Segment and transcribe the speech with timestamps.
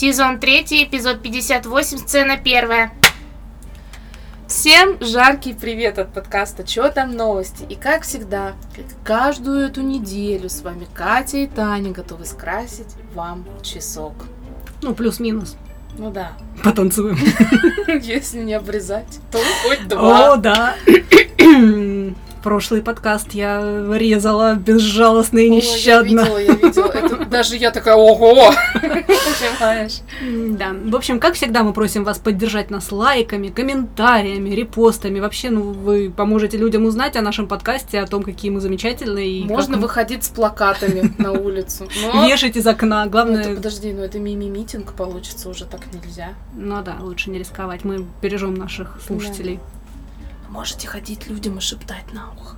[0.00, 2.90] Сезон 3, эпизод 58, сцена 1.
[4.48, 8.54] Всем жаркий привет от подкаста «Чё там новости?» И как всегда,
[9.04, 14.14] каждую эту неделю с вами Катя и Таня готовы скрасить вам часок.
[14.80, 15.58] Ну, плюс-минус.
[15.98, 16.32] Ну да,
[16.64, 17.18] Потанцуем.
[18.00, 19.38] если не обрезать, то
[19.68, 20.32] хоть два.
[20.32, 20.76] О, да.
[22.42, 23.60] Прошлый подкаст я
[23.92, 26.20] резала безжалостно и нещадно.
[26.20, 26.86] Я видела, я видела.
[26.90, 28.50] Это даже я такая, ого!
[30.50, 30.74] Да.
[30.84, 35.20] В общем, как всегда, мы просим вас поддержать нас лайками, комментариями, репостами.
[35.20, 39.44] Вообще, ну, вы поможете людям узнать о нашем подкасте, о том, какие мы замечательные.
[39.44, 41.88] Можно выходить с плакатами на улицу.
[42.26, 43.04] вешать из окна.
[43.04, 46.30] Ну, Главное, подожди, ну это мими-митинг получится, уже так нельзя.
[46.54, 47.84] ну да, лучше не рисковать.
[47.84, 49.60] Мы бережем наших слушателей.
[50.50, 52.56] Можете ходить людям и шептать на ухо.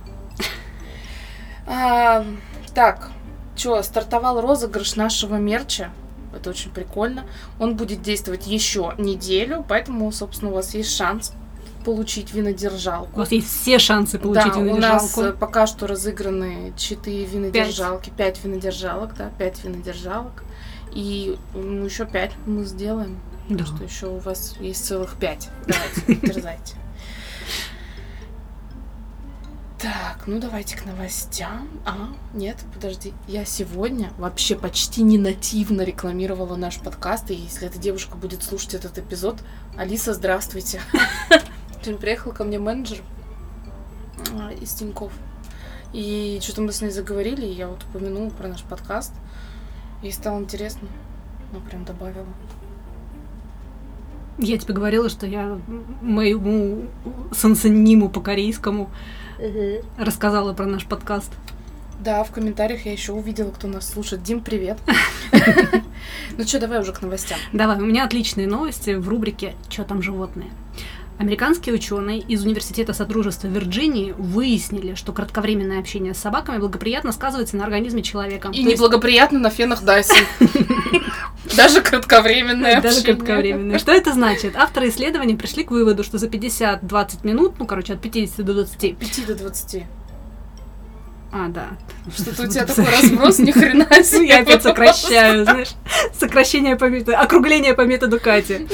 [1.65, 2.25] А,
[2.73, 3.11] так,
[3.55, 5.91] что, стартовал розыгрыш нашего мерча.
[6.35, 7.25] Это очень прикольно.
[7.59, 11.33] Он будет действовать еще неделю, поэтому, собственно, у вас есть шанс
[11.85, 13.19] получить У винодержалку.
[13.19, 15.21] вас есть все шансы получить да, у нас винодержалку.
[15.21, 20.43] э, пока что разыграны 4 винодержалки, 5 винодержалок, да, 5 винодержалок.
[20.93, 23.19] И ну, еще 5 мы сделаем.
[23.49, 23.65] Да.
[23.65, 25.49] Что еще у вас есть целых 5.
[25.67, 26.75] Давайте, дерзайте.
[29.83, 31.67] Так, ну давайте к новостям.
[31.85, 33.13] А, нет, подожди.
[33.27, 37.31] Я сегодня вообще почти не нативно рекламировала наш подкаст.
[37.31, 39.43] И если эта девушка будет слушать этот эпизод,
[39.75, 40.79] Алиса, здравствуйте.
[41.99, 43.01] Приехал ко мне менеджер
[44.31, 45.11] а, из Тинькофф.
[45.91, 49.11] И что-то мы с ней заговорили, и я вот упомянула про наш подкаст.
[50.01, 50.87] Ей стало интересно.
[51.51, 52.27] Ну, прям добавила.
[54.37, 55.59] Я тебе говорила, что я
[56.01, 56.87] моему
[57.31, 58.89] сансониму по-корейскому
[59.97, 61.31] рассказала про наш подкаст.
[61.99, 64.23] Да, в комментариях я еще увидела, кто нас слушает.
[64.23, 64.77] Дим, привет.
[66.37, 67.37] Ну что, давай уже к новостям.
[67.53, 70.51] Давай, у меня отличные новости в рубрике «Чё там животные?».
[71.19, 77.63] Американские ученые из Университета Содружества Вирджинии выяснили, что кратковременное общение с собаками благоприятно сказывается на
[77.63, 78.49] организме человека.
[78.49, 80.17] И То есть- неблагоприятно на фенах Дайсон.
[81.55, 83.15] Даже кратковременное Даже общение.
[83.15, 83.79] кратковременное.
[83.79, 84.55] Что это значит?
[84.55, 88.97] Авторы исследования пришли к выводу, что за 50-20 минут, ну, короче, от 50 до 20...
[88.97, 89.83] 5 до 20.
[91.35, 91.69] А, да.
[92.15, 94.27] Что-то у тебя такой разброс, ни хрена Ну, себе.
[94.27, 95.69] Я опять сокращаю, знаешь.
[96.17, 97.17] Сокращение по методу...
[97.17, 98.67] Округление по методу Кати.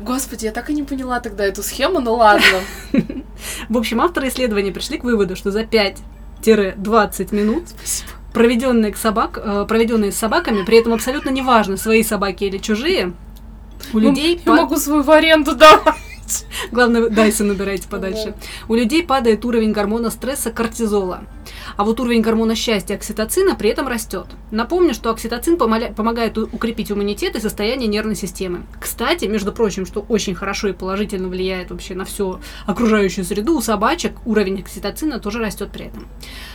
[0.00, 2.58] Господи, я так и не поняла тогда эту схему, ну ладно.
[3.68, 7.64] В общем, авторы исследования пришли к выводу, что за 5-20 минут,
[8.32, 13.12] проведенные, к собак, э, проведенные с собаками, при этом абсолютно неважно, свои собаки или чужие,
[13.92, 14.40] у людей...
[14.44, 15.94] Ну, Я па- могу свою в аренду давать.
[16.72, 18.28] Главное, Дайсон убирайте подальше.
[18.28, 18.34] Да.
[18.68, 21.24] У людей падает уровень гормона стресса кортизола.
[21.76, 24.26] А вот уровень гормона счастья окситоцина при этом растет.
[24.50, 28.66] Напомню, что окситоцин помогает укрепить иммунитет и состояние нервной системы.
[28.80, 33.60] Кстати, между прочим, что очень хорошо и положительно влияет вообще на всю окружающую среду, у
[33.60, 36.06] собачек уровень окситоцина тоже растет при этом.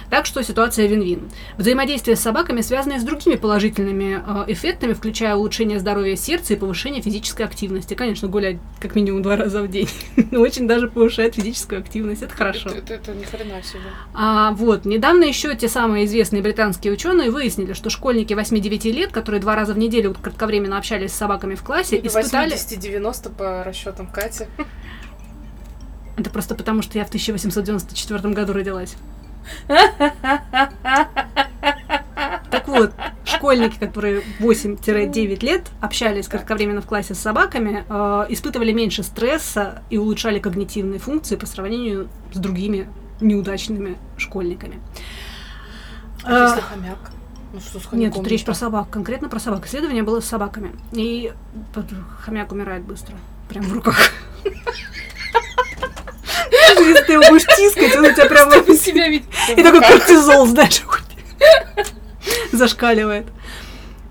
[0.09, 1.30] Так что ситуация вин-вин.
[1.58, 6.58] Взаимодействие с собаками связано и с другими положительными э, эффектами, включая улучшение здоровья сердца и
[6.58, 7.94] повышение физической активности.
[7.94, 9.90] Конечно, гулять как минимум два раза в день
[10.31, 12.24] очень даже повышает физическую активность.
[12.24, 12.69] Это хорошо.
[12.69, 13.81] Это, это, это ни хрена себе.
[14.14, 19.42] А, вот, недавно еще те самые известные британские ученые выяснили, что школьники 8-9 лет, которые
[19.42, 22.56] два раза в неделю кратковременно общались с собаками в классе, Или испытали...
[22.56, 24.46] 80-90 по расчетам Кати.
[26.18, 28.96] Это просто потому, что я в 1894 году родилась.
[32.50, 39.03] Так вот, школьники, которые 8-9 лет общались кратковременно в классе с собаками, э, испытывали меньше
[39.03, 42.89] стресса и улучшали когнитивные функции по сравнению с другими
[43.22, 44.79] неудачными школьниками.
[46.23, 47.11] А если Э, хомяк?
[47.53, 49.66] Ну что с Нет, тут речь про собак, конкретно про собак.
[49.66, 50.71] Исследование было с собаками.
[50.91, 51.33] И
[52.19, 53.16] хомяк умирает быстро.
[53.47, 53.97] Прям в руках.
[56.51, 59.27] Если ты его будешь тискать, он у тебя прям Чтобы себя видеть.
[59.50, 60.81] и такой кортизол, знаешь,
[62.51, 63.27] зашкаливает.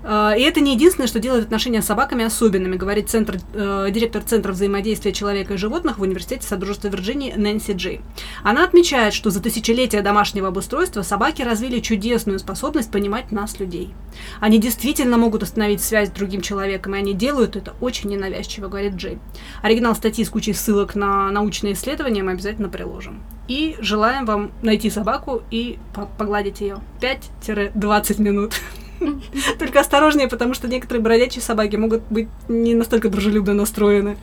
[0.03, 4.21] А, И это не единственное, что делает отношения с собаками особенными, говорит центр, э, директор
[4.21, 8.01] Центра взаимодействия человека и животных в Университете Содружества Вирджинии Нэнси Джей.
[8.43, 13.93] Она отмечает, что за тысячелетия домашнего обустройства собаки развили чудесную способность понимать нас, людей.
[14.39, 18.95] Они действительно могут остановить связь с другим человеком, и они делают это очень ненавязчиво, говорит
[18.95, 19.19] Джей.
[19.61, 23.21] Оригинал статьи с кучей ссылок на научные исследования мы обязательно приложим.
[23.47, 28.53] И желаем вам найти собаку и по- погладить ее 5-20 минут.
[29.59, 34.17] Только осторожнее, потому что некоторые бродячие собаки могут быть не настолько дружелюбно настроены.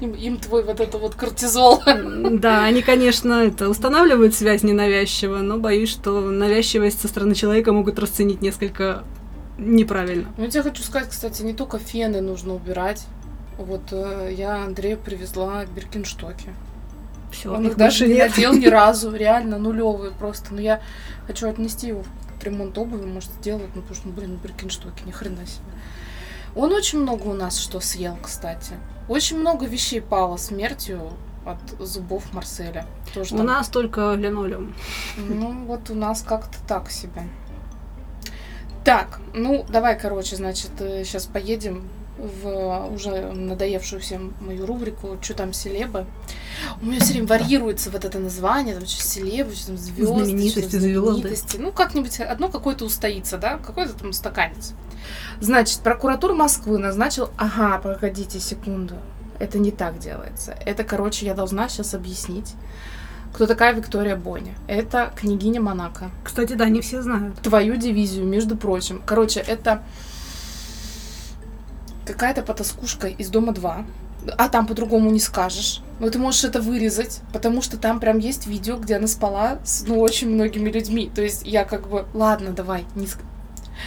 [0.00, 1.82] Им, им твой вот это вот кортизол.
[1.84, 7.98] Да, они, конечно, это устанавливают связь ненавязчиво, но боюсь, что навязчивость со стороны человека могут
[7.98, 9.04] расценить несколько
[9.58, 10.28] неправильно.
[10.36, 13.06] Ну, я тебе хочу сказать, кстати, не только фены нужно убирать.
[13.58, 16.54] Вот э, я Андрею привезла Биркинштоки.
[17.30, 20.54] Все, Он их даже не надел ни разу, реально нулевые просто.
[20.54, 20.80] Но я
[21.26, 25.10] хочу отнести его в ремонт обуви, может, сделать, ну, потому что, ну, блин, Биркинштоки, ни
[25.10, 25.64] хрена себе.
[26.54, 28.74] Он очень много у нас что съел, кстати.
[29.08, 31.12] Очень много вещей пало смертью
[31.46, 32.86] от зубов Марселя.
[33.14, 34.74] Тоже У там- нас только линолеум.
[35.16, 37.22] Ну, вот у нас как-то так себе.
[38.84, 41.88] Так, ну, давай, короче, значит, сейчас поедем
[42.20, 46.06] в уже надоевшую всем мою рубрику «Что там селебы?».
[46.82, 50.76] У меня все время варьируется вот это название, там что селебы, что там звезды, Знаменитости,
[50.76, 51.58] звезды.
[51.58, 54.74] Ну, как-нибудь одно какое-то устоится, да, какой-то там стаканец.
[55.40, 57.30] Значит, прокуратура Москвы назначил...
[57.36, 58.94] Ага, погодите секунду.
[59.38, 60.56] Это не так делается.
[60.66, 62.54] Это, короче, я должна сейчас объяснить,
[63.32, 64.54] кто такая Виктория Боня.
[64.66, 67.36] Это княгиня Монако Кстати, да, не все знают.
[67.40, 69.02] твою дивизию, между прочим.
[69.06, 69.82] Короче, это
[72.06, 73.84] какая-то потаскушка из дома 2.
[74.36, 75.82] А там по-другому не скажешь.
[75.98, 79.84] Но ты можешь это вырезать, потому что там прям есть видео, где она спала с
[79.86, 81.10] ну, очень многими людьми.
[81.14, 83.24] То есть я как бы, ладно, давай, не ск-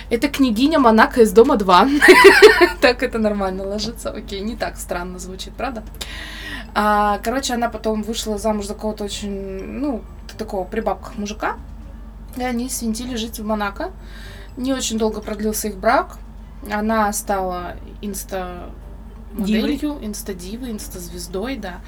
[0.10, 1.90] Это княгиня Монако из дома 2.
[2.82, 4.10] Так это нормально ложится.
[4.10, 5.84] Окей, не так странно звучит, правда?
[6.76, 10.02] А, короче, она потом вышла замуж за кого-то очень, ну,
[10.38, 11.58] такого при бабках мужика.
[12.36, 13.92] И они свинтили жить в Монако.
[14.58, 16.18] Не очень долго продлился их брак.
[16.72, 18.70] Она стала инста
[19.34, 21.82] моделью, инста-дивой, инста-звездой, да.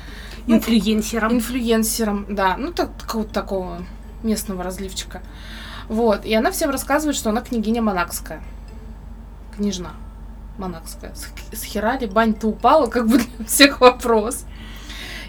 [0.48, 1.33] Ну, Инфлюенсером.
[1.33, 2.57] Инфлюенсером, да.
[2.57, 3.81] Ну, так, какого-то такого
[4.24, 5.22] местного разливчика.
[5.88, 6.25] Вот.
[6.25, 8.42] И она всем рассказывает, что она княгиня монакская.
[9.56, 9.92] Княжна
[10.57, 11.13] монакская.
[11.16, 11.27] С,
[11.57, 14.45] с хера ли бань-то упала, как бы для всех вопрос.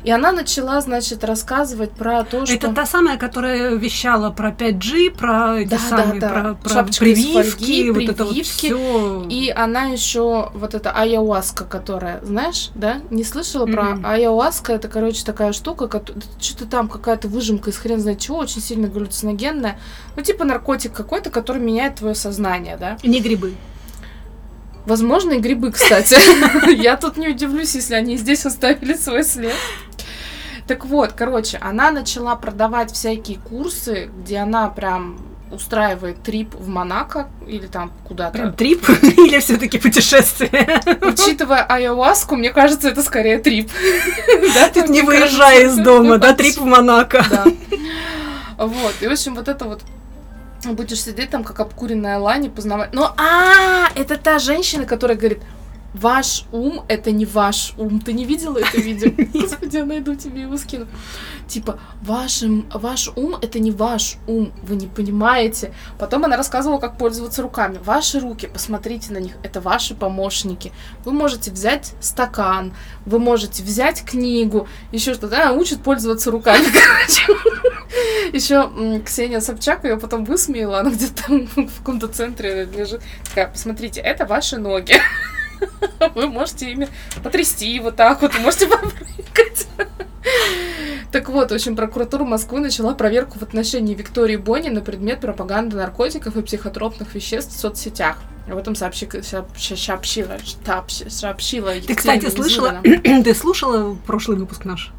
[0.07, 2.55] И она начала, значит, рассказывать про то, что...
[2.55, 6.33] Это та самая, которая вещала про 5G, про эти Да, самые, да, да.
[6.33, 9.27] про, про Шапочка из прививки, фольги, вот это вот все.
[9.29, 14.07] И она еще вот эта айауаска, которая, знаешь, да, не слышала про Мгм.
[14.07, 14.75] айауаска?
[14.75, 15.91] Это, короче, такая штука,
[16.39, 19.81] что-то там какая-то выжимка из хрен знает чего, очень сильно галлюциногенная.
[20.15, 22.97] Ну, типа наркотик какой-то, который меняет твое сознание, да.
[23.03, 23.55] Не грибы.
[24.87, 26.17] Возможно, и грибы, кстати.
[26.81, 29.53] Я тут не удивлюсь, если они здесь оставили свой след.
[30.67, 35.19] Так вот, короче, она начала продавать всякие курсы, где она прям
[35.51, 38.33] устраивает трип в Монако или там куда-то.
[38.33, 40.83] Прям трип или все-таки путешествие?
[41.03, 43.71] Учитывая айауаску, мне кажется, это скорее трип.
[44.55, 47.25] Да, Тут не выезжая из дома, да, трип в Монако.
[47.31, 47.45] Да.
[48.59, 49.83] Вот, и в общем, вот это вот
[50.65, 52.93] будешь сидеть там, как обкуренная лань и познавать.
[52.93, 55.41] Ну, а, это та женщина, которая говорит,
[55.97, 58.01] ваш ум— это не ваш ум.
[58.01, 59.11] Ты не видела это видео?
[59.41, 60.87] Господи, я найду тебе его скину.
[61.49, 65.73] Типа, вашим, ваш ум— это не ваш ум, вы не понимаете.
[65.99, 67.79] Потом она рассказывала, как пользоваться руками.
[67.85, 70.73] Ваши руки, посмотрите на них, это ваши помощники.
[71.05, 75.41] Вы можете взять стакан, вы можете взять книгу, еще что-то.
[75.41, 77.23] Она учит пользоваться руками, короче.
[78.33, 83.01] Еще Ксения Собчак ее потом высмеяла, она где-то в каком-то центре лежит.
[83.25, 84.95] Такая, посмотрите, это ваши ноги.
[86.15, 86.89] Вы можете ими
[87.23, 89.67] потрясти вот так вот, можете попрыгать.
[91.13, 95.77] Так вот, в общем, прокуратура Москвы начала проверку в отношении Виктории Бони на предмет пропаганды
[95.77, 98.19] наркотиков и психотропных веществ в соцсетях.
[98.51, 104.93] Об этом сообщи- сообщ- сообщила, сообщ- сообщила Ты, кстати, слышала, ты слушала прошлый выпуск наш?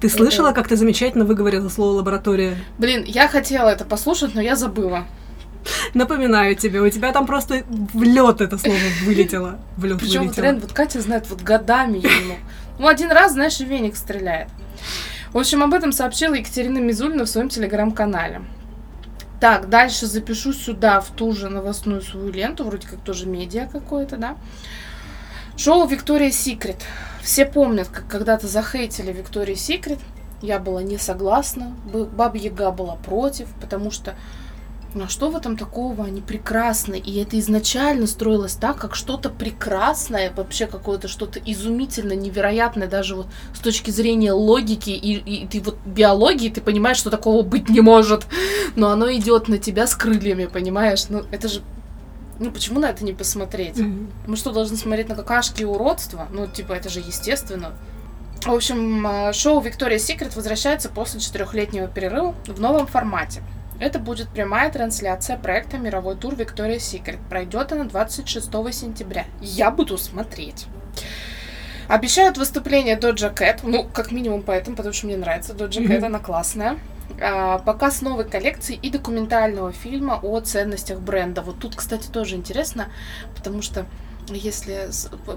[0.00, 2.56] Ты слышала, как ты замечательно выговорила слово лаборатория?
[2.78, 5.06] Блин, я хотела это послушать, но я забыла.
[5.94, 9.58] Напоминаю тебе, у тебя там просто в лед это слово вылетело.
[9.76, 12.36] В лед Причем вот реально, вот Катя знает, вот годами ему.
[12.78, 14.48] Ну, один раз, знаешь, и веник стреляет.
[15.32, 18.42] В общем, об этом сообщила Екатерина Мизулина в своем телеграм-канале.
[19.40, 24.16] Так, дальше запишу сюда, в ту же новостную свою ленту, вроде как тоже медиа какое-то,
[24.16, 24.36] да.
[25.56, 26.82] Шоу Виктория Секрет.
[27.22, 29.98] Все помнят, как когда-то захейтили Виктория Секрет.
[30.40, 31.74] Я была не согласна.
[31.84, 34.14] Баба Яга была против, потому что
[34.98, 36.04] ну а что в этом такого?
[36.04, 36.96] Они прекрасны.
[36.98, 43.28] И это изначально строилось так, как что-то прекрасное, вообще какое-то что-то изумительно невероятное, даже вот
[43.54, 47.80] с точки зрения логики и, и ты вот биологии, ты понимаешь, что такого быть не
[47.80, 48.26] может.
[48.74, 51.08] Но оно идет на тебя с крыльями, понимаешь?
[51.08, 51.62] Ну, это же.
[52.40, 53.76] Ну, почему на это не посмотреть?
[53.78, 54.10] Мгм.
[54.26, 56.26] Мы что, должны смотреть на какашки и уродство?
[56.32, 57.72] Ну, типа, это же естественно.
[58.44, 63.42] В общем, э, шоу Виктория Секрет возвращается после четырехлетнего перерыва в новом формате.
[63.80, 67.20] Это будет прямая трансляция проекта «Мировой тур Виктория Секрет».
[67.28, 69.24] Пройдет она 26 сентября.
[69.40, 70.66] Я буду смотреть.
[71.86, 73.60] Обещают выступление Доджа Кэт.
[73.62, 76.78] Ну, как минимум поэтому, потому что мне нравится Доджа Кэт, она классная.
[77.20, 81.42] А, показ новой коллекции и документального фильма о ценностях бренда.
[81.42, 82.88] Вот тут, кстати, тоже интересно,
[83.34, 83.86] потому что
[84.28, 84.90] если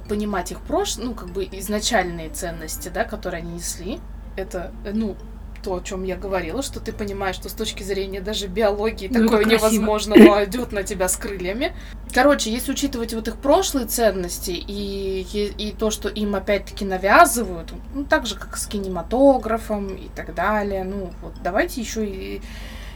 [0.10, 4.00] понимать их прошлое, ну, как бы изначальные ценности, да, которые они несли,
[4.36, 5.16] это, ну,
[5.62, 9.24] то, о чем я говорила, что ты понимаешь, что с точки зрения даже биологии Ну,
[9.26, 11.74] такое невозможно, но идет на тебя с крыльями.
[12.14, 17.74] Короче, если учитывать вот их прошлые ценности и, и, и то, что им опять-таки навязывают,
[17.94, 22.42] ну, так же, как с кинематографом и так далее, ну, вот давайте еще и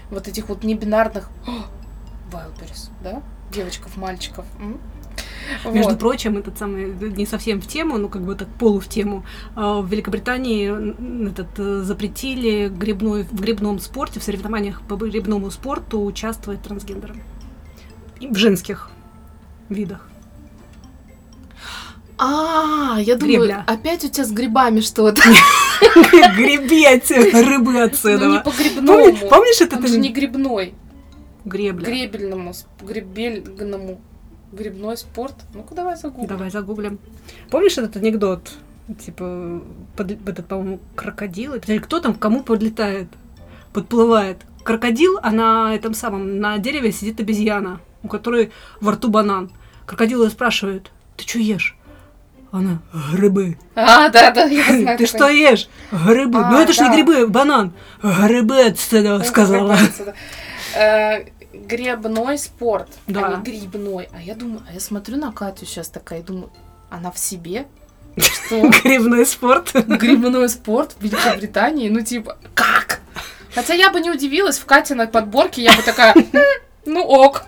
[0.09, 1.29] вот этих вот небинарных
[2.31, 3.21] Вайлдберрис, да?
[3.51, 4.45] Девочков, мальчиков.
[4.59, 4.79] м?
[5.65, 5.99] Между Вот.
[5.99, 9.23] прочим, этот самый, не совсем в тему, ну как бы так полу в тему,
[9.55, 16.01] а, в Великобритании этот, э, запретили грибной, в грибном спорте, в соревнованиях по грибному спорту
[16.03, 17.21] участвовать трансгендерам.
[18.21, 18.89] В женских
[19.69, 20.07] видах.
[22.17, 23.63] А, я думаю, Гребля.
[23.67, 25.21] опять у тебя с грибами что-то.
[26.37, 28.39] Греби отсюда, рыбы Ну, не отсюда.
[28.39, 29.29] по грибному.
[29.29, 29.85] Помнишь это?
[29.85, 30.73] Же не грибной.
[31.43, 31.85] Гребля.
[31.85, 33.99] Гребельному, гребельному.
[34.55, 35.35] Грибной спорт.
[35.53, 36.27] Ну-ка, давай загуглим.
[36.27, 36.99] Давай загуглим.
[37.49, 38.51] Помнишь этот анекдот?
[39.03, 39.61] Типа,
[39.97, 41.55] под- этот, по-моему, крокодил.
[41.55, 43.07] Или кто там кому подлетает?
[43.73, 44.37] Подплывает.
[44.63, 49.51] Крокодил, а на этом самом, на дереве сидит обезьяна, у которой во рту банан.
[49.85, 51.77] Крокодил ее спрашивает, ты что ешь?
[52.51, 52.79] Она,
[53.11, 53.57] грибы.
[53.75, 54.97] А, да, да, я знаю.
[54.97, 55.67] Ты что ешь?
[55.91, 56.39] Грибы.
[56.39, 56.87] А, ну это ж да.
[56.87, 57.73] не грибы, банан.
[58.01, 59.69] Грибы отсюда, сказала.
[59.69, 60.13] как говорится, да.
[60.75, 61.25] Э,
[61.67, 63.27] Гребной спорт, Да.
[63.27, 64.09] а не грибной.
[64.13, 66.51] А я думаю, а я смотрю на Катю сейчас такая и думаю,
[66.89, 67.65] она в себе?
[68.17, 68.69] Что?
[68.83, 69.73] Грибной спорт.
[69.73, 71.89] Грибной спорт в Великобритании?
[71.89, 73.01] Ну, типа, как?
[73.53, 76.27] Хотя я бы не удивилась, в Катиной подборке я бы такая, «Хм,
[76.85, 77.43] ну ок.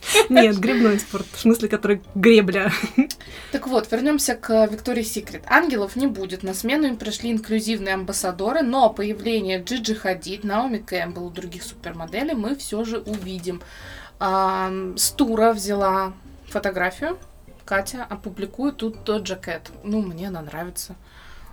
[0.28, 1.26] Нет, грибной спорт.
[1.32, 2.72] В смысле, который гребля.
[3.50, 5.42] Так вот, вернемся к Виктории Секрет.
[5.46, 6.42] Ангелов не будет.
[6.42, 12.34] На смену им пришли инклюзивные амбассадоры, но появление Джиджи Хадид, Наоми Кэмпбелл и других супермоделей
[12.34, 13.62] мы все же увидим.
[14.96, 16.12] Стура взяла
[16.48, 17.18] фотографию.
[17.64, 19.70] Катя опубликует тут тот жакет.
[19.82, 20.94] Ну, мне она нравится.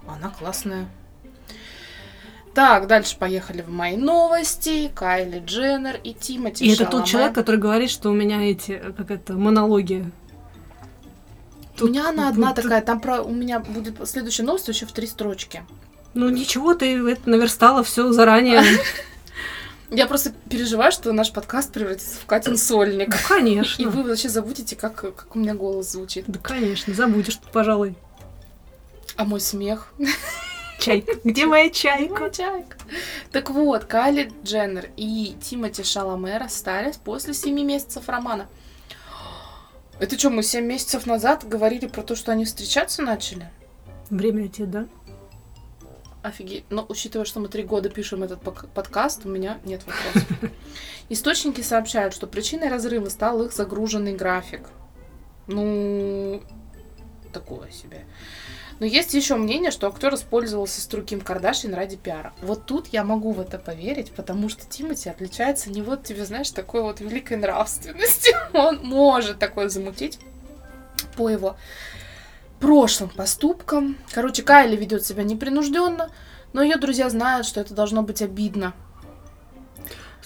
[0.07, 0.87] Она классная.
[2.55, 4.89] Так, дальше поехали в мои новости.
[4.95, 7.07] Кайли Дженнер и Тимати И это тот Шаломе.
[7.07, 10.09] человек, который говорит, что у меня эти, как это, монологи.
[11.81, 14.93] У меня она одна тут- такая, там про у меня будет следующая новость еще в
[14.93, 15.63] три строчки.
[16.13, 18.61] Ну ничего, ты это наверстала все заранее.
[19.91, 23.09] Я просто переживаю, что наш подкаст превратится в Катин сольник.
[23.09, 23.89] Да, И конечно.
[23.89, 26.23] вы вообще забудете, как, как у меня голос звучит.
[26.27, 27.95] Да, конечно, забудешь, пожалуй.
[29.17, 29.89] А мой смех.
[30.85, 31.19] Чайка.
[31.23, 32.29] Где моя Моя чайка?
[32.29, 32.77] чайка.
[33.31, 38.47] Так вот, Кайли Дженнер и Тимоти Шаломе расстались после семи месяцев романа.
[39.99, 43.49] Это что, мы семь месяцев назад говорили про то, что они встречаться начали?
[44.11, 44.85] Время летит, да?
[46.21, 46.65] Офигеть.
[46.69, 50.51] Но учитывая, что мы три года пишем этот подкаст, у меня нет вопросов.
[51.09, 54.67] Источники сообщают, что причиной разрыва стал их загруженный график.
[55.47, 56.43] Ну,
[57.33, 58.05] такое себе.
[58.79, 62.33] Но есть еще мнение, что актер использовал сестру Ким Кардашьян ради пиара.
[62.41, 66.51] Вот тут я могу в это поверить, потому что Тимати отличается не вот тебе, знаешь,
[66.51, 68.33] такой вот великой нравственностью.
[68.53, 70.19] Он может такое замутить
[71.15, 71.55] по его
[72.59, 73.97] прошлым поступкам.
[74.11, 76.09] Короче, Кайли ведет себя непринужденно,
[76.51, 78.73] но ее друзья знают, что это должно быть обидно.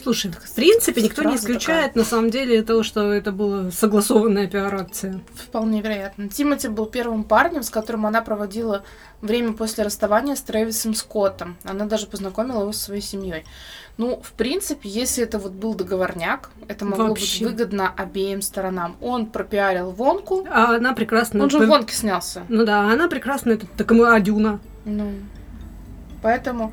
[0.02, 4.48] Слушай, в принципе, никто не Фраза исключает на самом деле того, что это была согласованная
[4.48, 5.20] пиар-акция.
[5.34, 6.30] Вполне вероятно.
[6.30, 8.84] Тимати был первым парнем, с которым она проводила
[9.22, 11.58] время после расставания с Трэвисом Скоттом.
[11.64, 13.44] Она даже познакомила его со своей семьей.
[13.98, 17.44] Ну, в принципе, если это вот был договорняк, это могло Вообще.
[17.44, 18.96] быть выгодно обеим сторонам.
[19.02, 21.44] Он пропиарил Вонку, А она прекрасно...
[21.44, 22.44] он же в Вонке снялся.
[22.48, 24.62] Ну да, она прекрасно, это так ему Адюна.
[24.86, 25.12] Ну,
[26.22, 26.72] поэтому,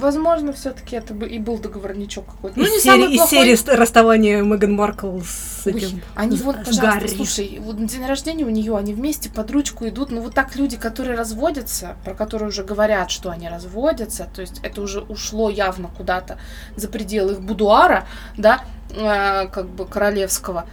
[0.00, 2.58] возможно, все-таки это бы и был договорничок какой-то.
[2.58, 3.38] Ну, из, не серии, самый из плохой.
[3.38, 6.00] серии ст- расставания Меган Маркл с Ой, этим...
[6.16, 7.06] они с- вот, пожалуйста, Гарри.
[7.08, 10.56] слушай, вот на день рождения у нее, они вместе под ручку идут, ну вот так
[10.56, 15.48] люди, которые разводятся, про которые уже говорят, что они разводятся, то есть это уже ушло
[15.50, 16.38] явно куда-то
[16.76, 20.66] за пределы их будуара, да, э, как бы королевского.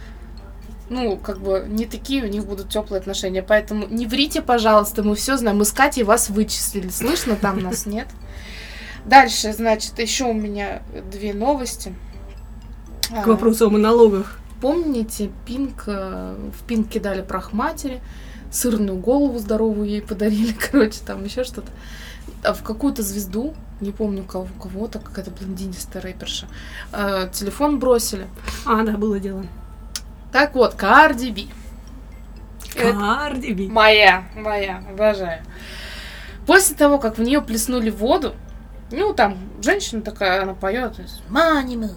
[0.90, 5.16] Ну, как бы не такие у них будут теплые отношения, поэтому не врите, пожалуйста, мы
[5.16, 8.08] все знаем, мы с Катей вас вычислили, слышно, там нас нет.
[9.08, 11.94] Дальше, значит, еще у меня две новости.
[13.08, 14.38] К А, вопросу о монологах.
[14.60, 18.02] Помните, Пинк, э, в Пинк кидали прах матери,
[18.50, 21.70] сырную голову здоровую ей подарили, короче, там еще что-то.
[22.44, 26.46] А в какую-то звезду, не помню кого, кого-то, какая-то блондинистая рэперша,
[26.92, 28.26] э, телефон бросили.
[28.66, 29.46] А, да, было дело.
[30.32, 31.48] Так вот, Карди Би.
[32.74, 33.68] Карди Би.
[33.68, 35.42] моя, моя, обожаю.
[36.46, 38.34] После того, как в нее плеснули воду,
[38.90, 40.94] Ну, там женщина такая, она поет.
[41.30, 41.94] Money move.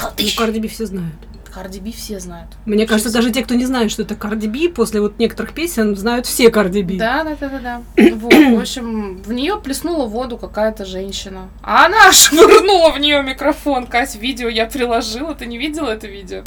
[0.00, 1.14] Ну, Карди Би все знают.
[1.52, 2.48] Карди Би все знают.
[2.64, 5.96] Мне кажется, даже те, кто не знает, что это Карди Би, после вот некоторых песен
[5.96, 6.96] знают все Карди Би.
[6.96, 7.82] Да, да, да, да, да.
[8.14, 11.48] Вот, в общем, в нее плеснула воду какая-то женщина.
[11.62, 13.86] А она швырнула в нее микрофон.
[13.86, 15.34] Кать, видео я приложила.
[15.34, 16.44] Ты не видела это видео?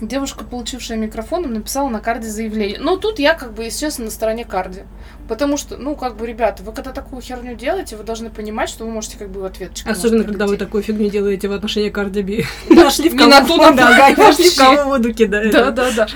[0.00, 2.78] Девушка, получившая микрофон, написала на карде заявление.
[2.78, 4.84] Но тут я, как бы, если честно, на стороне карди.
[5.28, 8.84] Потому что, ну, как бы, ребята, вы когда такую херню делаете, вы должны понимать, что
[8.84, 9.86] вы можете, как бы, в ответчик.
[9.86, 12.46] Особенно, когда вы такую фигню делаете в отношении Карди Би.
[14.16, 15.52] Нашли в кого воду кидают.
[15.52, 16.08] Да, да, да.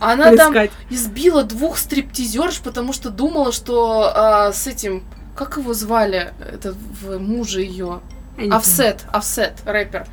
[0.00, 0.54] Она там
[0.90, 6.74] избила двух стриптизерш, потому что думала, что а, с этим, как его звали, это
[7.18, 8.00] мужа ее.
[8.50, 10.06] Офсет, Офсет, рэпер.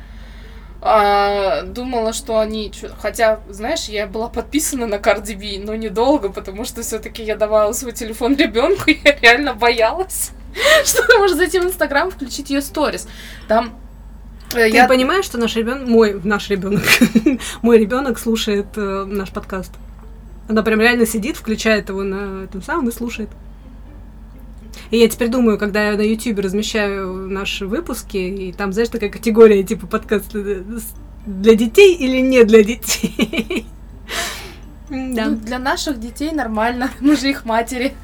[0.86, 2.70] А, думала, что они...
[3.00, 7.72] Хотя, знаешь, я была подписана на Cardi B, но недолго, потому что все-таки я давала
[7.72, 10.32] свой телефон ребенку, я реально боялась,
[10.84, 13.08] что ты можешь зайти в Инстаграм, включить ее сторис.
[13.48, 13.78] Там
[14.52, 16.82] э, Ты я понимаешь, что наш ребенок, мой, наш ребенок,
[17.62, 19.72] мой ребенок слушает э, наш подкаст.
[20.50, 23.30] Она прям реально сидит, включает его на этом самом и слушает.
[24.90, 29.10] И я теперь думаю, когда я на YouTube размещаю наши выпуски, и там, знаешь, такая
[29.10, 30.62] категория, типа подкаст э,
[31.26, 33.66] для детей или не для детей.
[34.90, 35.26] Да.
[35.26, 37.94] Ну, для наших детей нормально, мы же их матери.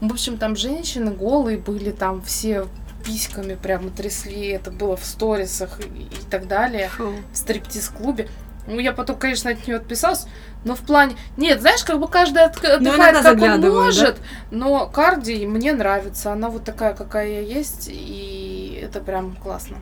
[0.00, 2.66] В общем, там женщины голые были, там все
[3.04, 7.12] письками прямо трясли, это было в сторисах и, и так далее, Фу.
[7.32, 8.28] в стриптиз-клубе.
[8.66, 10.26] Ну, я потом, конечно, от нее отписалась,
[10.66, 11.14] но в плане...
[11.36, 14.16] Нет, знаешь, как бы каждый от- отдыхает, Ну, как он может,
[14.50, 19.76] но Карди мне нравится, она вот такая, какая я есть, и это прям классно.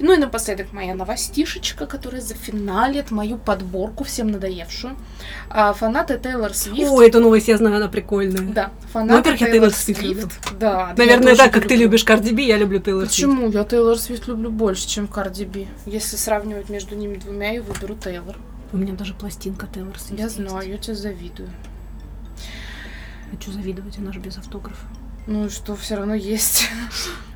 [0.00, 4.96] Ну и напоследок моя новостишечка, которая зафиналит мою подборку, всем надоевшую.
[5.50, 6.90] А, фанаты Тейлор Свифт.
[6.90, 8.42] Ой, эту новость я знаю, она прикольная.
[8.42, 10.28] Да, Ну, фанаты во-первых, я Тейлор Свифт люблю.
[10.58, 10.94] Да.
[10.96, 11.86] Наверное, так, как ты люблю.
[11.86, 13.16] любишь Карди Би, я люблю Тейлор Свифт.
[13.16, 13.50] Почему?
[13.50, 15.68] Я Тейлор Свифт люблю больше, чем Карди Би.
[15.84, 18.36] Если сравнивать между ними двумя, я выберу Тейлор.
[18.72, 21.48] У меня даже пластинка Тейлор Свифт Я знаю, я тебе завидую.
[23.30, 24.86] Хочу завидовать, она же без автографа.
[25.26, 26.68] Ну и что, все равно есть.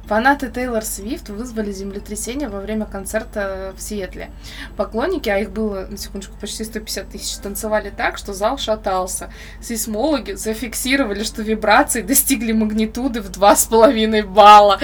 [0.07, 4.31] Фанаты Тейлор Свифт вызвали землетрясение во время концерта в Сиэтле.
[4.77, 9.33] Поклонники, а их было, на секундочку, почти 150 тысяч, танцевали так, что зал шатался.
[9.63, 14.79] Сейсмологи зафиксировали, что вибрации достигли магнитуды в 2,5 балла.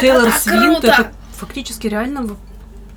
[0.00, 2.36] Тейлор так Свифт это фактически реально,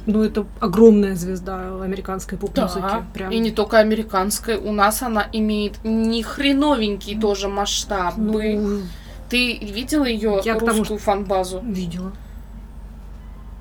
[0.06, 2.82] ну это огромная звезда американской поп-музыки.
[2.82, 3.32] Да, Прям.
[3.32, 4.56] и не только американской.
[4.58, 8.16] У нас она имеет не хреновенький тоже масштаб.
[8.18, 8.82] Ну,
[9.30, 11.62] Ты видела ее Я к тому, русскую фан-базу?
[11.64, 12.12] видела.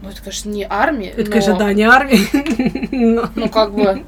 [0.03, 2.18] Ну, это, конечно, не армия, Это, но- конечно, да, не армия.
[2.90, 4.05] но- Ну, как бы...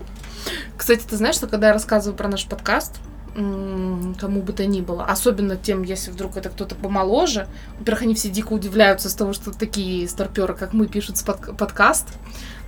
[0.76, 3.00] Кстати, ты знаешь, что когда я рассказываю про наш подкаст,
[3.34, 7.46] кому бы то ни было, особенно тем, если вдруг это кто-то помоложе,
[7.78, 11.54] во-первых, они все дико удивляются с того, что такие старперы, как мы, пишут с подка-
[11.54, 12.06] подкаст.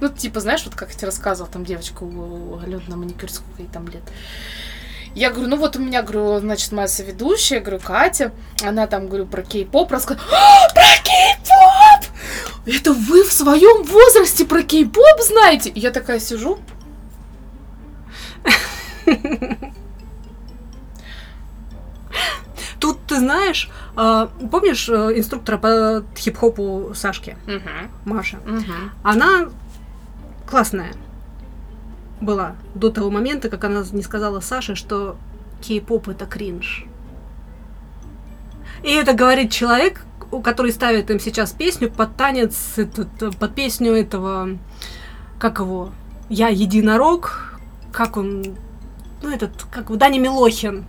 [0.00, 3.62] Ну, типа, знаешь, вот как я тебе рассказывала, там девочка у Алены на маникюр, сколько
[3.62, 4.02] ей там лет.
[5.14, 9.26] Я говорю, ну вот у меня, говорю, значит, моя соведущая, говорю, Катя, она там, говорю,
[9.26, 10.26] про кей-поп рассказывает.
[10.32, 12.06] «А, про кей-поп!
[12.64, 15.70] Это вы в своем возрасте про кей-поп знаете?
[15.74, 16.58] Я такая сижу.
[22.82, 27.36] Тут, ты знаешь, а, помнишь э, инструктора по хип-хопу Сашки,
[28.04, 28.38] Маша?
[29.04, 29.50] Она
[30.50, 30.92] классная
[32.20, 35.16] была до того момента, как она не сказала Саше, что
[35.60, 36.86] кей-поп это кринж.
[38.82, 40.04] И это говорит человек,
[40.42, 44.58] который ставит им сейчас песню под танец, этот, под песню этого,
[45.38, 45.90] как его,
[46.28, 47.60] Я единорог,
[47.92, 48.56] как он,
[49.22, 50.84] ну этот, как его, Даня Милохин.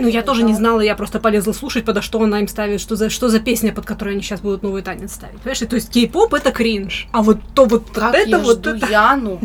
[0.00, 2.96] Ну, я тоже не знала, я просто полезла слушать, подо что она им ставит, что
[2.96, 5.38] за, что за песня, под которой они сейчас будут новый танец ставить.
[5.38, 8.58] Понимаешь, И то есть кей-поп это кринж, а вот то вот Как это я вот
[8.58, 8.86] жду это...
[8.90, 9.40] Яну.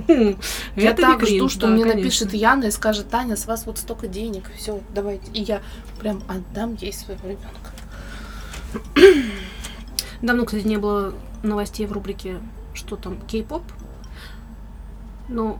[0.75, 2.01] Я это так жду, что да, мне конечно.
[2.01, 5.31] напишет Яна и скажет, Таня, с вас вот столько денег, все, давайте.
[5.33, 5.61] И я
[5.99, 7.71] прям отдам ей своего ребенка.
[10.21, 11.13] Давно, кстати, не было
[11.43, 12.37] новостей в рубрике
[12.73, 13.63] «Что там, кей-поп?».
[15.29, 15.59] Ну,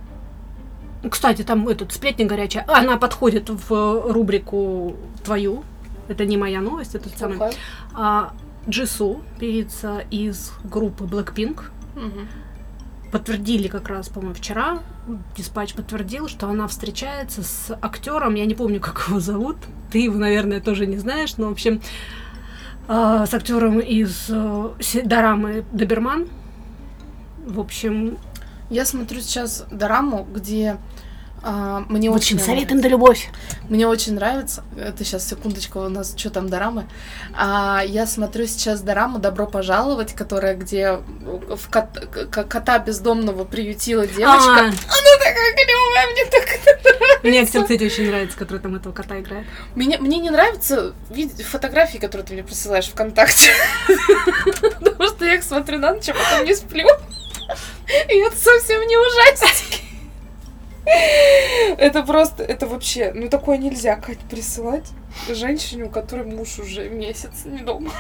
[1.10, 2.66] кстати, там этот сплетня горячая.
[2.68, 5.64] Она подходит в рубрику твою.
[6.08, 7.10] Это не моя новость, это.
[7.10, 7.52] Слухаю.
[7.94, 8.34] А
[8.70, 11.62] Джису, певица из группы Blackpink,
[11.96, 12.28] Мгм.
[13.12, 14.80] подтвердили как раз, по-моему, вчера.
[15.38, 19.58] Диспатч подтвердил, что она встречается с актером, я не помню, как его зовут.
[19.92, 21.82] Ты его, наверное, тоже не знаешь, но, в общем,
[22.88, 24.70] а, с актером из э,
[25.06, 26.28] дорамы Доберман.
[27.46, 28.18] В общем,
[28.70, 30.78] Я смотрю сейчас дораму, где
[31.46, 32.76] А, мне В очень нравится.
[32.82, 33.30] да любовь.
[33.68, 34.64] Мне очень нравится.
[34.78, 36.88] Это сейчас секундочку у нас что там дорамы.
[37.38, 42.00] А, я смотрю сейчас дораму "Добро пожаловать", которая где в кот-
[42.48, 44.52] кота бездомного приютила девочка.
[44.52, 44.72] А, Она
[45.20, 47.58] такая клевая, мне так это Мне нравится.
[47.60, 49.46] актер, кстати, очень нравится, который там этого кота играет.
[49.76, 50.94] Мне, мне не нравятся
[51.46, 53.50] фотографии, которые ты мне присылаешь ВКонтакте.
[54.62, 56.88] Потому что я их смотрю на ночь, а потом не сплю.
[58.10, 59.82] И это совсем не ужастики.
[61.78, 64.92] Это просто, это вообще, ну такое нельзя, Кать, присылать
[65.30, 67.92] женщине, у которой муж уже месяц не дома.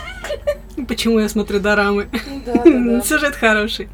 [0.87, 2.09] Почему я смотрю дорамы?
[2.11, 3.01] Ну да, да, да.
[3.01, 3.89] Сюжет хороший.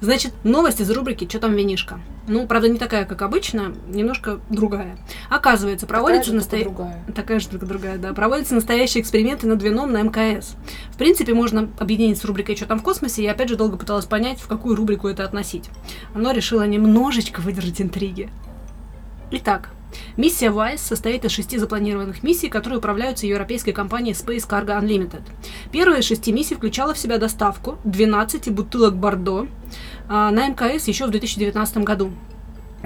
[0.00, 2.00] Значит, новость из рубрики «Чё там винишка?».
[2.26, 4.96] Ну, правда, не такая, как обычно, немножко другая.
[5.28, 7.04] Оказывается, проводится настоящая...
[7.14, 8.12] Такая же, только другая, да.
[8.14, 10.54] Проводятся настоящие эксперименты над вином на МКС.
[10.90, 14.06] В принципе, можно объединить с рубрикой «Что там в космосе?» Я опять же долго пыталась
[14.06, 15.68] понять, в какую рубрику это относить.
[16.14, 18.30] Но решила немножечко выдержать интриги.
[19.30, 19.70] Итак,
[20.16, 25.22] миссия WISE состоит из шести запланированных миссий, которые управляются европейской компанией Space Cargo Unlimited.
[25.72, 29.46] Первая из шести миссий включала в себя доставку 12 бутылок Бордо
[30.08, 32.12] а, на МКС еще в 2019 году.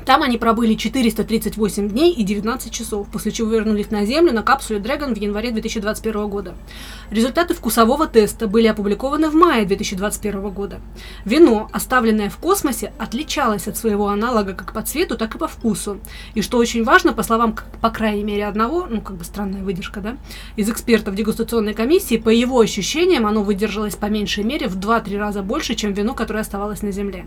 [0.04, 4.80] Там они пробыли 438 дней и 19 часов, после чего вернулись на Землю на капсуле
[4.80, 6.54] Dragon в январе 2021 года.
[7.10, 10.80] Результаты вкусового теста были опубликованы в мае 2021 года.
[11.24, 15.98] Вино, оставленное в космосе, отличалось от своего аналога как по цвету, так и по вкусу.
[16.34, 20.00] И что очень важно, по словам, по крайней мере, одного, ну, как бы странная выдержка,
[20.00, 20.16] да,
[20.56, 25.42] из экспертов дегустационной комиссии, по его ощущениям, оно выдержалось по меньшей мере в 2-3 раза
[25.42, 27.26] больше, чем вино, которое оставалось на Земле.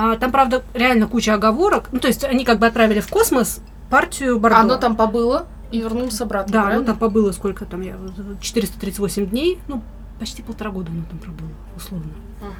[0.00, 1.88] А, там, правда, реально куча оговорок.
[1.90, 4.58] Ну, то есть они как бы отправили в космос партию Бордо.
[4.60, 6.84] Оно там побыло и вернулось обратно, Да, правильно?
[6.84, 7.96] там побыло сколько там я,
[8.40, 9.82] 438 дней, ну,
[10.20, 12.12] почти полтора года оно там пробыло, условно.
[12.40, 12.52] Мгм.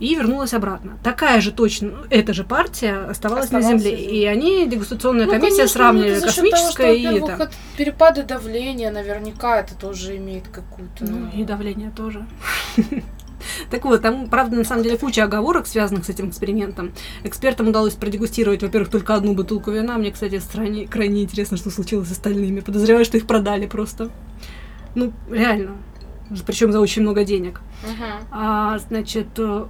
[0.00, 0.98] И вернулась обратно.
[1.04, 3.74] Такая же точно, ну, эта же партия оставалась, на Земле.
[3.76, 4.04] на Земле.
[4.04, 7.50] И они, дегустационная Ну, комиссия, конечно, сравнивали ну, того, космическое что, и это.
[7.76, 11.04] перепады давления, наверняка это тоже имеет какую-то...
[11.04, 12.26] Ну, и давление тоже.
[13.70, 16.92] Так вот, там, правда, на самом деле куча оговорок, связанных с этим экспериментом.
[17.22, 19.96] Экспертам удалось продегустировать, во-первых, только одну бутылку вина.
[19.96, 22.60] Мне, кстати, стране, крайне интересно, что случилось с остальными.
[22.60, 24.10] Подозреваю, что их продали просто.
[24.94, 25.76] Ну, реально.
[26.46, 27.60] Причем за очень много денег.
[27.82, 28.28] Мгм.
[28.30, 29.66] А, значит, э,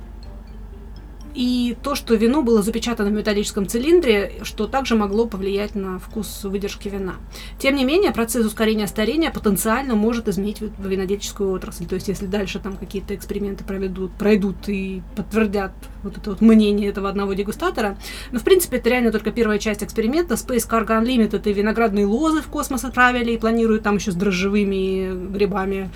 [1.41, 6.45] и то, что вино было запечатано в металлическом цилиндре, что также могло повлиять на вкус
[6.45, 7.15] выдержки вина.
[7.59, 11.87] Тем не менее, процесс ускорения старения потенциально может изменить ви- винодельческую отрасль.
[11.87, 15.73] То есть, если дальше там какие-то эксперименты проведут, пройдут и подтвердят
[16.03, 17.97] вот это вот мнение этого одного дегустатора.
[18.33, 20.35] Но, в принципе, это реально только первая часть эксперимента.
[20.35, 25.31] Space Cargo Unlimited и виноградные лозы в космос отправили и планируют там еще с дрожжевыми
[25.33, 25.89] грибами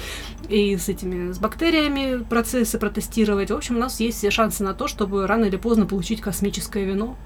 [0.49, 3.51] и с этими, с бактериями процессы протестировать.
[3.51, 6.85] В общем, у нас есть все шансы на то, чтобы рано или поздно получить космическое
[6.85, 7.17] вино.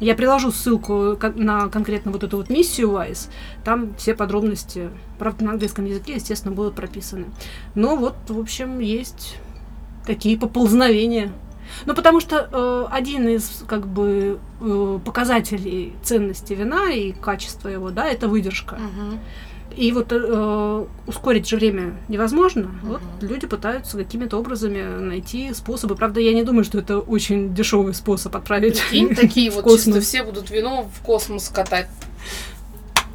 [0.00, 3.28] Я приложу ссылку на конкретно вот эту вот миссию WISE.
[3.64, 7.26] Там все подробности, правда, на английском языке, естественно, будут прописаны.
[7.74, 9.36] Но вот, в общем, есть
[10.04, 11.32] такие поползновения.
[11.86, 17.90] Ну, потому что э, один из, как бы, э, показателей ценности вина и качества его,
[17.90, 18.76] да, это выдержка.
[18.76, 19.18] Мгм.
[19.76, 22.70] И вот э, ускорить же время невозможно.
[22.82, 23.28] Вот Мгм.
[23.28, 25.94] люди пытаются какими-то образами найти способы.
[25.96, 29.84] Правда, я не думаю, что это очень дешевый способ отправить Прикинь, такие вот космос.
[29.84, 31.88] чисто все будут вино в космос катать.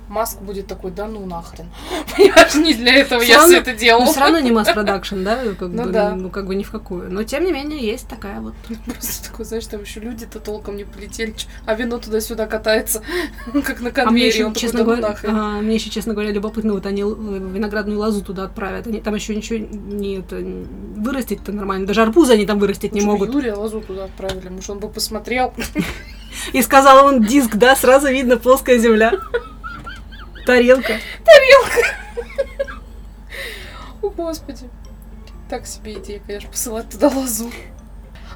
[0.10, 1.68] Маск будет такой, да ну нахрен.
[2.18, 4.06] Понимаешь, не для этого Всё я равно- все это делал.
[4.06, 5.38] Но все равно не масс-продакшн, да?
[5.60, 6.16] Как Ну бы, да.
[6.16, 7.12] Ну, как бы ни в какую.
[7.12, 8.56] Но, тем не менее, есть такая вот...
[8.86, 13.02] Просто такой, знаешь, там еще люди-то толком не полетели, а вино туда-сюда катается,
[13.54, 14.28] как на А мне конвейере.
[14.30, 17.14] еще, такой, честно да ну говоря, а, мне еще, честно говоря, любопытно, вот они л-
[17.16, 18.88] виноградную лозу туда отправят.
[18.88, 21.86] Они там еще ничего не это, вырастить-то нормально.
[21.86, 23.32] Даже арбузы они там вырастить не Чё, могут.
[23.34, 25.54] Юрия Лозу туда отправили, может, он бы посмотрел.
[26.54, 29.14] И сказал он диск, да, сразу видно плоская земля.
[30.46, 30.94] Тарелка.
[34.02, 34.70] О, господи.
[35.50, 37.52] Так себе идея, конечно, посылать туда лозу.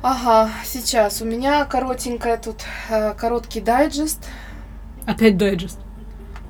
[0.01, 4.19] Ага, сейчас у меня коротенькая тут, э, короткий дайджест.
[5.05, 5.79] Опять дайджест.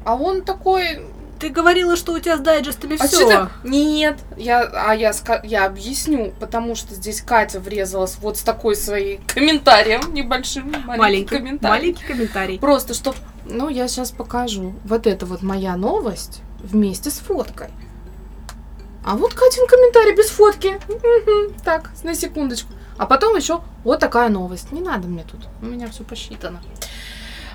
[0.05, 1.01] А он такой,
[1.39, 3.49] Ты говорила, что у тебя с дайджестами А все.
[3.63, 5.11] Нет, я, а я,
[5.43, 11.35] я объясню, потому что здесь Катя врезалась вот с такой своей комментарием небольшим, маленький, Маленький,
[11.37, 11.69] комментарий.
[11.79, 12.59] маленький комментарий.
[12.59, 13.13] Просто что,
[13.45, 14.73] ну я сейчас покажу.
[14.85, 17.69] Вот это вот моя новость вместе с фоткой.
[19.05, 20.79] А вот Катин комментарий без фотки.
[21.63, 22.73] Так, на секундочку.
[22.97, 24.71] А потом еще вот такая новость.
[24.71, 26.61] Не надо мне тут, у меня все посчитано.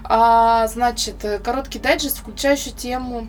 [0.05, 3.29] А, значит, э, короткий дайджест, включающий тему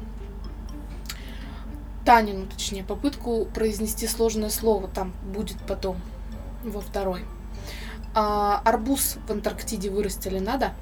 [2.06, 4.88] Танину, точнее, попытку произнести сложное слово.
[4.88, 5.98] Там будет потом
[6.64, 7.26] во второй.
[8.16, 10.74] А, арбуз в Антарктиде вырастили надо?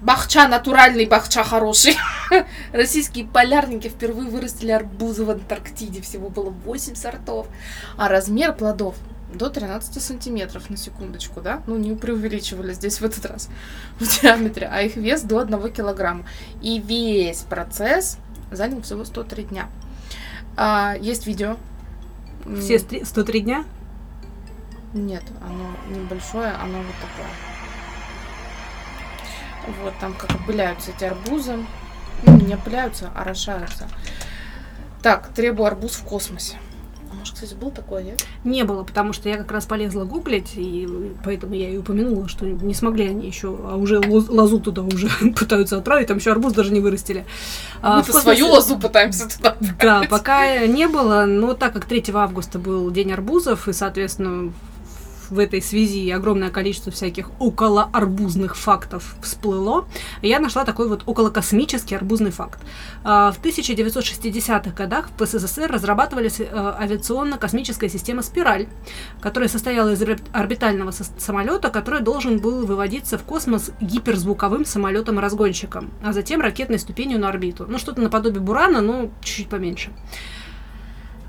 [0.00, 1.94] Бахча натуральный, бахча хороший.
[2.72, 6.00] Российские полярники впервые вырастили арбузы в Антарктиде.
[6.00, 7.48] Всего было 8 сортов.
[7.98, 8.96] А размер плодов
[9.34, 11.62] до 13 сантиметров, на секундочку, да?
[11.66, 13.50] Ну, не преувеличивали здесь в этот раз
[14.00, 16.24] в диаметре, а их вес до 1 килограмма.
[16.62, 18.16] И весь процесс
[18.50, 19.68] занял всего 103 дня.
[20.56, 21.58] А, есть видео.
[22.58, 23.64] Все стри- 103 дня?
[24.94, 27.28] Нет, оно небольшое, оно вот такое.
[29.82, 31.56] Вот там как опыляются эти арбузы.
[32.26, 33.88] Ну, не опыляются, а орошаются.
[35.02, 36.56] Так, требую арбуз в космосе.
[37.10, 38.24] А может, кстати, был такой, нет?
[38.44, 40.86] Не было, потому что я как раз полезла гуглить, и
[41.24, 45.08] поэтому я и упомянула, что не смогли они еще, а уже лоз- лозу туда уже
[45.38, 47.24] пытаются отправить, там еще арбуз даже не вырастили.
[47.82, 50.08] А, Мы в -то космосе- свою лозу пытаемся туда Да, отправить.
[50.10, 54.52] пока не было, но так как 3 августа был день арбузов, и, соответственно,
[55.30, 59.86] в этой связи огромное количество всяких околоарбузных фактов всплыло,
[60.22, 62.60] я нашла такой вот околокосмический арбузный факт.
[63.04, 68.68] А, В 1960-х годах в СССР разрабатывались э, авиационно-космическая система «Спираль»,
[69.20, 76.12] которая состояла из орбит- орбитального самолета, который должен был выводиться в космос гиперзвуковым самолетом-разгонщиком, а
[76.12, 77.66] затем ракетной ступенью на орбиту.
[77.68, 79.90] Ну, что-то наподобие «Бурана», но чуть-чуть поменьше.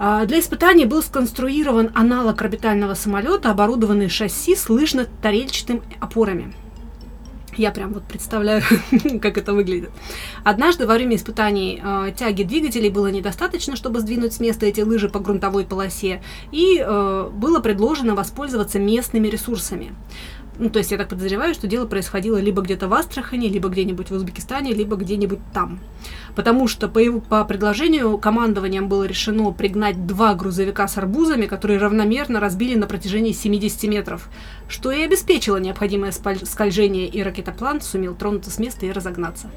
[0.04, 6.52] А, Для испытаний был сконструирован аналог орбитального самолета, оборудованный шасси с лыжно-тарельчатым опорами.
[7.56, 8.64] Я прям вот представляю,
[9.22, 9.92] как это выглядит.
[10.44, 15.08] Однажды во время испытаний э, тяги двигателей было недостаточно, чтобы сдвинуть с места эти лыжи
[15.08, 19.94] по грунтовой полосе, и э, было предложено воспользоваться местными ресурсами.
[20.60, 24.10] Ну, то есть я так подозреваю, что дело происходило либо где-то в Астрахани, либо где-нибудь
[24.12, 25.80] в Узбекистане, либо где-нибудь там.
[26.36, 31.80] Потому что по, его, по предложению командованием было решено пригнать два грузовика с арбузами, которые
[31.80, 34.30] равномерно разбили на протяжении 70 метров,
[34.68, 39.50] что и обеспечило необходимое скольжение, и ракетоплан сумел тронуться с места и разогнаться.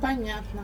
[0.00, 0.62] Понятно.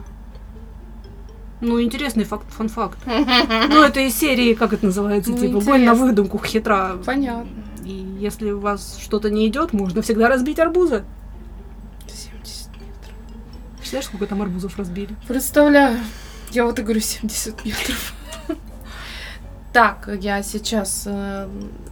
[1.61, 2.99] Ну, интересный факт, фан-факт.
[3.05, 6.05] Ну, это из серии, как это называется, Ну, типа, боль на интересно.
[6.05, 6.97] выдумку, хитра.
[7.05, 7.49] Понятно.
[7.87, 11.05] И если у вас что-то не идет, можно всегда разбить арбузы.
[12.05, 13.15] 70 метров.
[13.77, 15.15] Представляешь, сколько там арбузов разбили?
[15.25, 15.99] Представляю.
[16.51, 18.13] Я вот и говорю 70 метров.
[19.71, 21.47] Так, я сейчас э,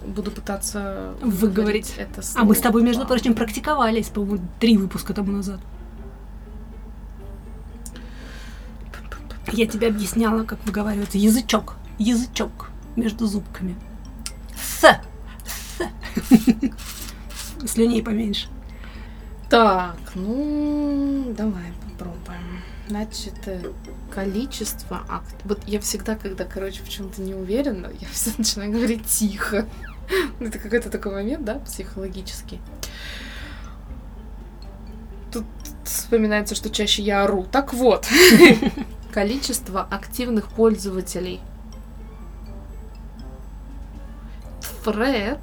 [0.08, 1.94] буду пытаться Выговорить.
[1.98, 2.46] это А слово.
[2.46, 5.60] мы с тобой, между прочим, практиковались, по-моему, три выпуска тому назад.
[9.52, 11.76] Я тебе объясняла, как выговаривается язычок.
[12.00, 13.76] Язычок между зубками.
[14.58, 15.00] С.
[17.68, 18.48] Слюней поменьше.
[19.50, 22.62] Так, ну, давай попробуем.
[22.88, 23.72] Значит, э,
[24.14, 25.36] количество акт.
[25.44, 29.68] Вот я всегда, когда, короче, в чем-то не уверена, я всегда начинаю говорить тихо.
[30.40, 32.60] Это какой-то такой момент, да, психологический.
[35.32, 35.46] Тут
[35.84, 37.46] вспоминается, что чаще я ору.
[37.52, 38.08] Так вот,
[39.12, 41.42] количество активных пользователей
[44.84, 45.40] Threads,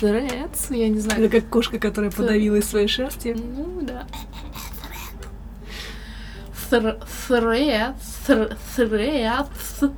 [0.00, 3.36] Threads, я не знаю, Это как кошка, которая подавилась своей шерстью.
[3.36, 4.06] ну да.
[6.70, 7.00] Thre-
[8.76, 9.92] threads.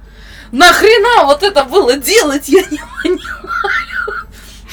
[0.52, 4.26] Нахрена вот это было делать, я не понимаю.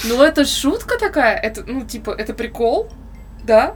[0.05, 2.89] Ну это шутка такая, это, ну типа, это прикол,
[3.43, 3.75] да?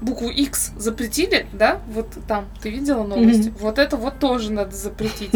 [0.00, 1.80] Букву X запретили, да?
[1.88, 3.52] Вот там, ты видела новости?
[3.60, 5.30] Вот это вот тоже надо запретить.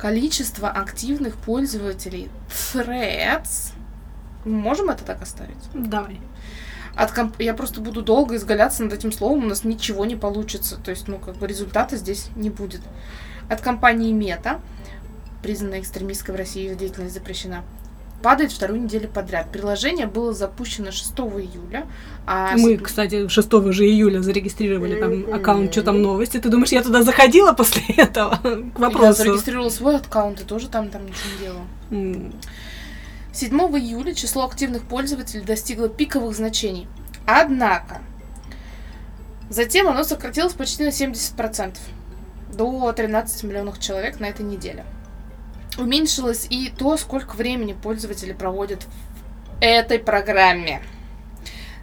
[0.00, 3.72] Количество активных пользователей Threads.
[4.46, 5.58] Можем это так оставить?
[5.74, 6.18] Давай.
[6.96, 10.78] От комп- Я просто буду долго изгаляться над этим словом, у нас ничего не получится.
[10.78, 12.80] То есть, ну, как бы результата здесь не будет.
[13.50, 14.60] От компании Мета,
[15.42, 17.62] признанная экстремистской в России, деятельность запрещена,
[18.22, 19.50] падает вторую неделю подряд.
[19.50, 21.86] Приложение было запущено 6 июля,
[22.26, 26.38] а Мы, кстати, 6 же июля зарегистрировали там аккаунт «Что там новости».
[26.38, 28.36] Ты думаешь, я туда заходила после этого?
[28.36, 29.24] К я вопросу.
[29.24, 31.66] зарегистрировала свой аккаунт и тоже там, там ничего не делала.
[31.90, 32.32] М,
[33.32, 36.88] 7 июля число активных пользователей достигло пиковых значений.
[37.26, 38.00] Однако,
[39.48, 41.76] затем оно сократилось почти на 70%,
[42.54, 44.84] до 13 миллионов человек на этой неделе.
[45.80, 48.88] Уменьшилось и то, сколько времени пользователи проводят в
[49.60, 50.82] этой программе.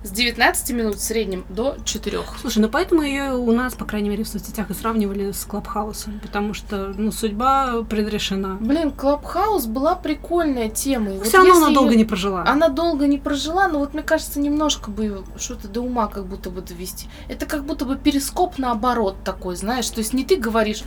[0.04, 2.20] с 19 минут в среднем до 4.
[2.40, 6.20] Слушай, ну поэтому ее у нас, по крайней мере, в соцсетях и сравнивали с Клабхаусом,
[6.22, 8.58] потому что, ну, судьба предрешена.
[8.62, 11.12] Блин, Клабхаус была прикольная тема.
[11.12, 12.44] и вот Все равно она долго её- не прожила.
[12.48, 16.52] Она долго не прожила, но вот мне кажется, немножко бы что-то до ума как будто
[16.52, 17.10] бы довести.
[17.28, 19.90] Это как будто бы перископ наоборот такой, знаешь.
[19.90, 20.84] То есть не ты говоришь,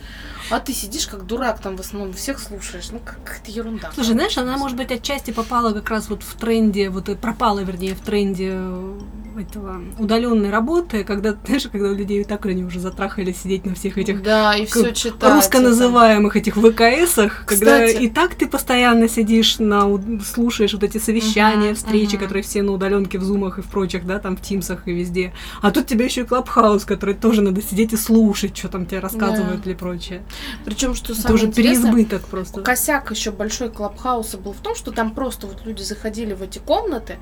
[0.49, 2.89] а ты сидишь как дурак там в основном, всех слушаешь.
[2.91, 3.91] Ну, как- какая-то ерунда.
[3.93, 7.59] Слушай, знаешь, она, может быть, отчасти попала как раз вот в тренде, вот и пропала,
[7.59, 8.99] вернее, в тренде э,
[9.37, 13.97] этого удаленной работы, когда, знаешь, когда у людей так они уже затрахали сидеть на всех
[13.97, 15.33] этих Да, и все читать.
[15.33, 19.81] русско называемых этих ВКСах, когда и так ты постоянно сидишь на
[20.23, 22.23] слушаешь вот эти совещания, Мгм, встречи, мгм.
[22.23, 25.33] которые все на удаленке в зумах и в прочих, да, там в Тимсах и везде.
[25.61, 28.99] А тут тебе еще и Клабхаус, который тоже надо сидеть и слушать, что там тебе
[28.99, 30.23] рассказывают или прочее.
[30.65, 32.61] Причем, что Это самое уже интересное, переизбыток просто.
[32.61, 36.59] Косяк еще большой Клабхауса был в том, что там просто вот люди заходили в эти
[36.59, 37.17] комнаты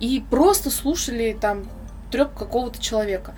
[0.00, 1.64] и просто слушали там
[2.10, 3.34] треп какого-то человека.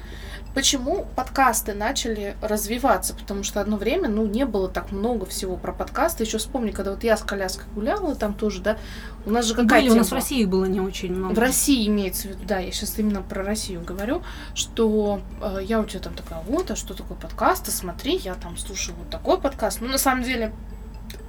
[0.53, 3.15] Почему подкасты начали развиваться?
[3.15, 6.25] Потому что одно время, ну, не было так много всего про подкасты.
[6.25, 8.77] Еще вспомни, когда вот я с коляской гуляла, там тоже, да,
[9.25, 10.13] у нас же какая Были, у нас в?
[10.13, 11.35] России было не очень много.
[11.35, 14.23] В России имеется в виду, да, я сейчас именно про Россию говорю,
[14.55, 18.35] что э, я у тебя там такая, вот, а что такое подкаст, а смотри, я
[18.35, 19.81] там слушаю вот такой подкаст.
[19.81, 20.53] Ну, на самом деле,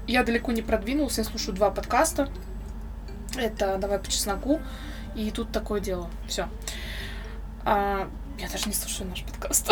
[0.08, 2.28] я далеко не продвинулась, я слушаю два подкаста.
[3.38, 4.60] Это «Давай по чесноку»
[5.16, 6.10] и «Тут такое дело».
[6.28, 6.48] Все.
[7.66, 8.08] я
[8.52, 9.72] даже не слушаю наш подкаст.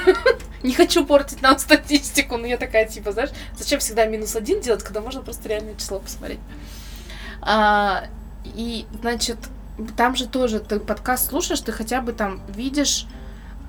[0.62, 4.82] Не хочу портить нам статистику, но я такая, типа, знаешь, зачем всегда минус один делать,
[4.82, 6.40] когда можно просто реальное число посмотреть.
[7.40, 8.04] А,
[8.44, 9.38] и, значит,
[9.96, 13.06] там же тоже ты подкаст слушаешь, ты хотя бы там видишь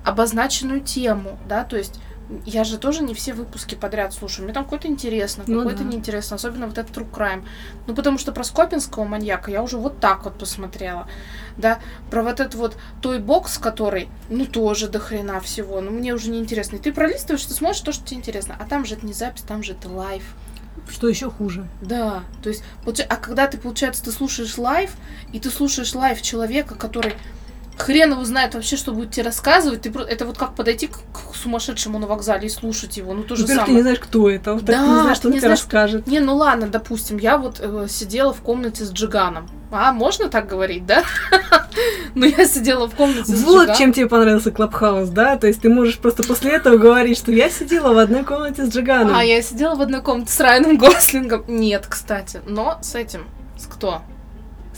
[0.04, 2.00] обозначенную тему, да, то есть
[2.46, 4.46] я же тоже не все выпуски подряд слушаю.
[4.46, 5.90] Мне там какой-то интересно, Ну какой-то да.
[5.90, 7.46] неинтересно, особенно вот этот True Crime.
[7.88, 11.08] Ну, потому что про Скопинского маньяка я уже вот так вот посмотрела.
[11.58, 16.14] Да, про вот этот вот toy box, который, ну, тоже до хрена всего, но мне
[16.14, 16.78] уже не интересно.
[16.78, 18.56] И ты пролистываешь, ты смотришь то, что тебе интересно.
[18.60, 20.24] А там же это не запись, там же это live.
[20.90, 21.68] Что еще хуже?
[21.82, 24.92] Да, то есть, а когда ты, получается, ты слушаешь live,
[25.34, 27.14] и ты слушаешь live человека, который
[27.78, 31.36] хрен его знает вообще, что будет тебе рассказывать, ты это вот как подойти к, к
[31.36, 33.76] сумасшедшему на вокзале и слушать его, ну то же Во-первых, ты самое.
[33.76, 36.08] не знаешь, кто это, во-вторых, ты Да, не знаешь, что он тебе знаешь, расскажет.
[36.08, 39.50] Не, ну ладно, допустим, я вот э, сидела в комнате с Джиганом.
[39.72, 41.04] А, можно так говорить, да?
[42.14, 45.38] Ну, я сидела в комнате с Вот чем тебе понравился Clubhouse, да?
[45.38, 48.70] То есть ты можешь просто после этого говорить, что я сидела в одной комнате с
[48.70, 49.16] Джиганом.
[49.16, 51.46] А, я сидела в одной комнате с Райаном Гослингом.
[51.48, 53.26] Нет, кстати, но с этим,
[53.58, 54.02] с кто?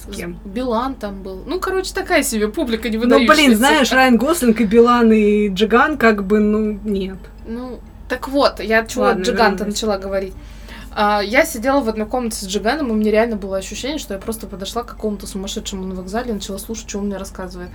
[0.08, 0.40] С кем?
[0.46, 1.44] Билан там был.
[1.46, 3.34] Ну, короче, такая себе публика не Ну, выдающаяся.
[3.34, 7.18] блин, знаешь, Райан Гослинг и Билан и Джиган, как бы, ну, нет.
[7.48, 10.34] Ну, так вот, я чего Ладно, Джиганта начала говорить.
[10.96, 14.20] А, я сидела в одной комнате с Джиганом, и мне реально было ощущение, что я
[14.20, 17.70] просто подошла к какому-то сумасшедшему на вокзале и начала слушать, что он мне рассказывает.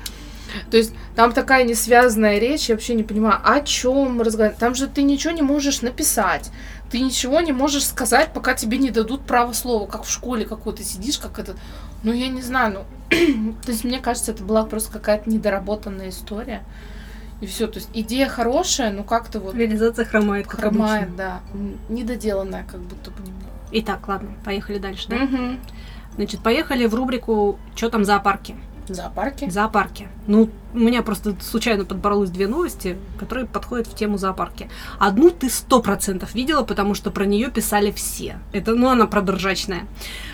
[0.70, 4.58] То есть там такая несвязанная речь, я вообще не понимаю, о чем мы разговариваем.
[4.58, 6.50] Там же ты ничего не можешь написать.
[6.90, 10.72] Ты ничего не можешь сказать, пока тебе не дадут право слова, как в школе какой
[10.72, 11.56] ты сидишь, как этот.
[12.02, 13.52] Ну, я не знаю, ну.
[13.64, 16.62] то есть, мне кажется, это была просто какая-то недоработанная история.
[17.40, 17.66] И все.
[17.68, 21.16] То есть идея хорошая, но как-то вот Реализация хромает, как хромает, обычно.
[21.16, 21.40] да.
[21.88, 23.44] Недоделанная, как будто бы немного.
[23.70, 25.16] Итак, ладно, поехали дальше, да?
[25.16, 25.60] Мгм.
[26.16, 28.56] Значит, поехали в рубрику «Чё там зоопарки?»
[28.92, 29.50] В зоопарке.
[29.50, 30.08] Зоопарки.
[30.26, 34.68] Ну, у меня просто случайно подборолось две новости, которые подходят в тему зоопарки.
[34.98, 38.38] Одну ты сто процентов видела, потому что про нее писали все.
[38.52, 39.82] Это, ну, она продоржачная.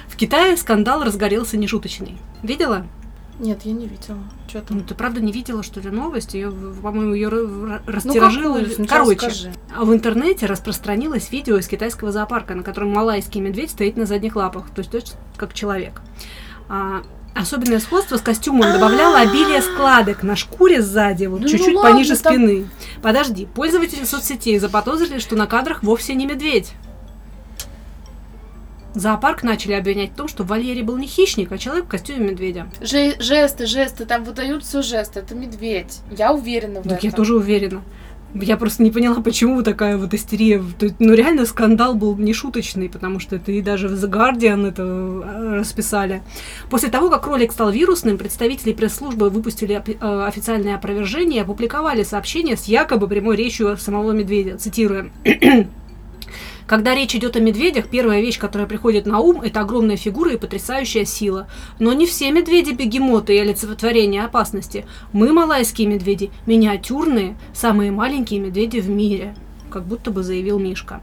[0.09, 2.17] В Китае скандал разгорелся нешуточный.
[2.43, 2.87] Видела?
[3.41, 4.19] Нет, я не видела.
[4.47, 4.85] Что Ну, там?
[4.85, 6.35] ты правда не видела, что ли, новость?
[6.35, 8.59] Ее, по-моему, ее Ну, растиражило.
[8.59, 8.71] какую?
[8.75, 9.53] Сначала Короче, скажи.
[9.77, 14.37] а в интернете распространилось видео из китайского зоопарка, на котором малайский медведь стоит на задних
[14.37, 16.01] лапах, то есть точно как человек.
[16.69, 17.03] А,
[17.35, 22.17] особенное сходство с костюмом добавляло обилие складок на шкуре сзади, вот ну чуть-чуть ладно, пониже
[22.17, 22.69] спины.
[23.03, 26.73] Подожди, пользователи соцсетей заподозрили, что на кадрах вовсе не медведь.
[28.95, 32.29] Зоопарк начали обвинять в том, что в вольере был не хищник, а человек в костюме
[32.31, 32.69] медведя.
[32.81, 35.19] Же- жесты, жесты, там выдают все жесты.
[35.19, 35.99] Это медведь.
[36.17, 37.11] Я уверена в Так этом.
[37.11, 37.83] я тоже уверена.
[38.35, 40.63] Я просто не поняла, почему такая вот истерия.
[40.79, 44.11] То есть, Ну, реально скандал был не шуточный, потому что это и даже в The
[44.11, 46.23] Guardian это э, расписали.
[46.69, 52.57] После того, как ролик стал вирусным, представители пресс-службы выпустили э, официальное опровержение и опубликовали сообщение
[52.57, 54.59] с якобы прямой речью самого медведя.
[54.59, 55.13] Цитируем.
[56.67, 60.39] Когда речь идет о медведях, первая вещь, которая приходит на ум, это огромная фигура и
[60.39, 61.47] потрясающая сила.
[61.79, 64.87] Но не все медведи бегемоты и олицетворение опасности.
[65.13, 69.35] Мы, малайские медведи, миниатюрные, самые маленькие медведи в мире.
[69.71, 71.01] как будто бы заявил Мишка.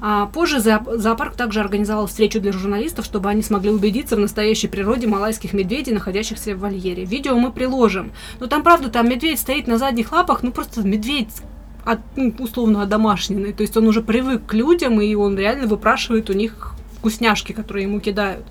[0.00, 4.68] А позже зоо- зоопарк также организовал встречу для журналистов, чтобы они смогли убедиться в настоящей
[4.68, 7.04] природе малайских медведей, находящихся в вольере.
[7.04, 8.12] Видео мы приложим.
[8.38, 11.42] Но там, правда, там медведь стоит на задних лапах, ну просто медведь
[11.84, 13.52] от, ну, условно одомашненный.
[13.52, 17.84] То есть он уже привык к людям, и он реально выпрашивает у них вкусняшки, которые
[17.84, 18.44] ему кидают.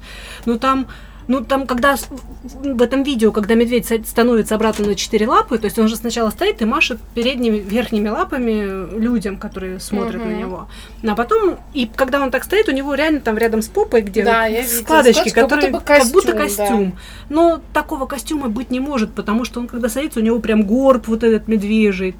[0.46, 0.88] Но там
[1.28, 1.96] ну, там, когда
[2.44, 6.30] в этом видео, когда медведь становится обратно на четыре лапы, то есть он же сначала
[6.30, 10.40] стоит и машет передними верхними лапами людям, которые смотрят на Мгм.
[10.40, 10.68] него.
[11.08, 14.24] А потом, и когда он так стоит, у него реально там рядом с попой, где
[14.24, 16.66] Да, вот складочки, Складочка, как которые будто бы как будто костюм, да.
[16.68, 16.98] костюм.
[17.30, 21.08] Но такого костюма быть не может, потому что он, когда садится, у него прям горб
[21.08, 22.16] вот этот медвежий.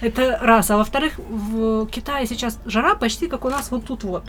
[0.00, 0.70] Это раз.
[0.70, 4.24] А во-вторых, в Китае сейчас жара почти как у нас вот тут вот.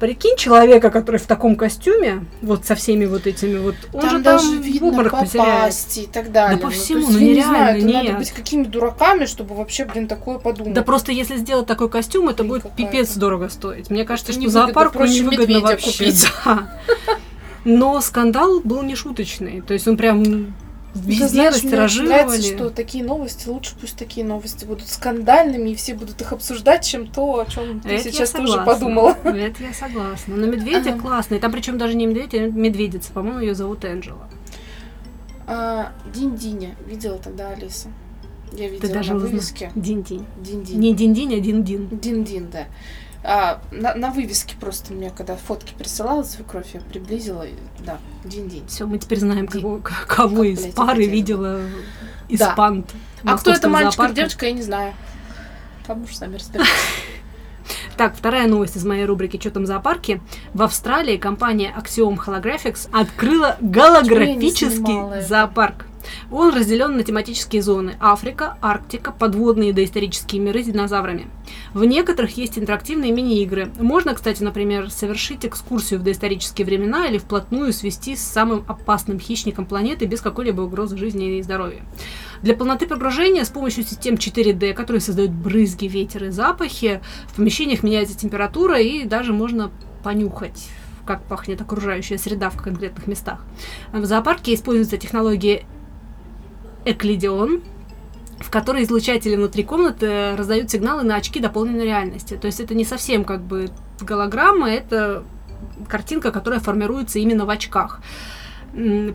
[0.00, 4.18] Прикинь человека, который в таком костюме, вот со всеми вот этими вот, он там же
[4.18, 5.34] даже там видно обморок потеряет.
[5.48, 6.58] попасть и так далее.
[6.58, 8.04] Да по всему, есть ну я не нереально, знаю, это нет.
[8.04, 10.74] надо быть какими дураками, чтобы вообще, блин, такое подумать.
[10.74, 13.88] Да просто если сделать такой костюм, это Блин, будет пипец дорого стоить.
[13.88, 15.90] Мне кажется, Это что зоопарку невыгодно вообще.
[15.92, 16.28] купить.
[17.64, 19.60] Но скандал был не шуточный.
[19.62, 20.54] То есть он прям
[21.00, 22.08] везде знаешь, мне растиражировали.
[22.08, 26.84] нравится, что такие новости, лучше пусть такие новости будут скандальными, и все будут их обсуждать,
[26.84, 29.16] чем то, о чем ты Это сейчас тоже подумала.
[29.24, 30.36] Это я согласна.
[30.36, 31.00] Но медведя Ага.
[31.00, 31.38] классный.
[31.38, 33.12] Там причем даже не медведь, а медведица.
[33.12, 34.28] По-моему, ее зовут Энджела.
[35.46, 36.74] А, Динь-Диня.
[36.86, 37.88] Видела тогда Алиса?
[38.52, 39.70] Я видела Ты даже на вывеске.
[39.74, 40.24] Динь-динь.
[40.40, 40.78] Динь-динь.
[40.78, 41.88] Не динь-динь, а дин-дин.
[41.90, 42.66] Дин-дин, да.
[43.28, 47.54] А, на, на вывеске просто мне, когда фотки присылала свекровь, я приблизила, и-
[47.84, 48.68] да, динь-динь.
[48.68, 51.60] Все, мы теперь знаем, Ди- кого, кого Как, из блядь, пары видела
[52.28, 52.54] из Да.
[53.24, 54.94] А кто это, мальчик или девочка, я не знаю.
[55.88, 56.72] Там уж сами разбирайтесь.
[57.96, 60.20] Так, вторая новость из моей рубрики «Что там в зоопарке?».
[60.52, 65.85] В Австралии компания Axiom Holographics открыла голографический зоопарк.
[66.30, 71.28] Он разделен на тематические зоны– Африка, Арктика, подводные доисторические миры с динозаврами.
[71.74, 73.70] В некоторых есть интерактивные мини-игры.
[73.78, 79.66] Можно, кстати, например, совершить экскурсию в доисторические времена или вплотную свести с самым опасным хищником
[79.66, 81.82] планеты без какой-либо угрозы жизни и здоровья.
[82.42, 87.82] Для полноты погружения с помощью систем 4D, которые создают брызги, ветер и запахи, в помещениях
[87.82, 89.70] меняется температура и даже можно
[90.02, 90.68] понюхать
[91.06, 93.44] как пахнет окружающая среда в конкретных местах.
[93.92, 95.64] В зоопарке используется технология
[96.86, 97.62] Эклидион,
[98.38, 102.38] в которой излучатели внутри комнаты раздают сигналы на очки дополненной реальности.
[102.40, 103.70] То есть это не совсем как бы
[104.00, 105.24] голограмма, это
[105.88, 108.00] картинка, которая формируется именно в очках.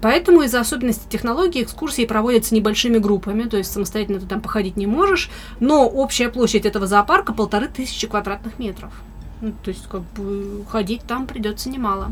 [0.01, 4.87] Поэтому из-за особенностей технологии экскурсии проводятся небольшими группами, то есть самостоятельно ты там походить не
[4.87, 8.91] можешь, но общая площадь этого зоопарка полторы тысячи квадратных метров.
[9.39, 12.11] Ну, то есть как бы ходить там придется немало.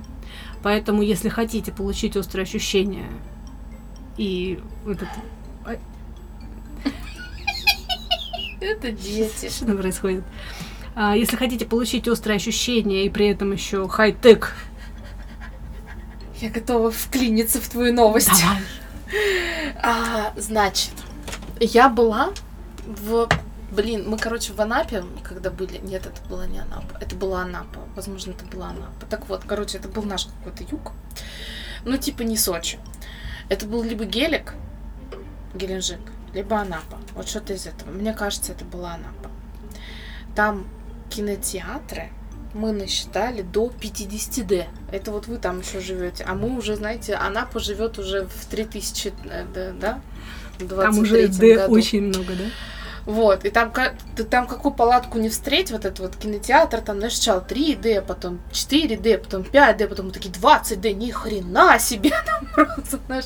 [0.62, 3.08] Поэтому если хотите получить острые ощущения
[4.18, 5.08] и этот...
[8.62, 9.50] Это дети.
[9.50, 10.24] Что там происходит?
[10.96, 14.54] А, если хотите получить острые ощущения и при этом еще хай-тек,
[16.42, 18.30] Я готова вклиниться в твою новость.
[18.30, 18.58] давай.
[19.82, 20.92] А, значит,
[21.60, 22.30] я была
[22.86, 23.28] в...
[23.72, 25.78] Блин, мы, короче, в Анапе, когда были...
[25.78, 26.98] Нет, это была не Анапа.
[27.00, 27.80] Это была Анапа.
[27.96, 29.06] Возможно, это была Анапа.
[29.10, 30.92] Так вот, короче, это был наш какой-то юг.
[31.86, 32.78] Ну, типа не Сочи.
[33.48, 34.54] Это был либо Гелик,
[35.56, 36.00] Геленджик,
[36.34, 36.98] либо Анапа.
[37.16, 37.92] Вот что-то из этого.
[37.92, 39.30] Мне кажется, это была Анапа.
[40.36, 40.68] Там
[41.10, 42.10] кинотеатры
[42.54, 44.66] мы насчитали до 50D.
[44.92, 46.24] Это вот вы там еще живете.
[46.28, 50.02] А мы уже, знаете, Анапа живет уже в 3000, э, да, да?
[50.60, 51.74] В Там уже 23-м Д году.
[51.74, 52.46] очень много, да?
[53.10, 53.74] Вот, и там,
[54.30, 59.18] там какую палатку не встреть, вот этот вот кинотеатр, там, знаешь, сначала 3D, потом 4D,
[59.18, 63.26] потом 5D, потом мы такие 20D, ни хрена себе, там просто, знаешь.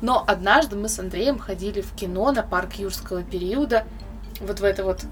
[0.00, 3.84] Но однажды мы с Андреем ходили в кино на парк юрского периода,
[4.40, 5.04] вот в это вот,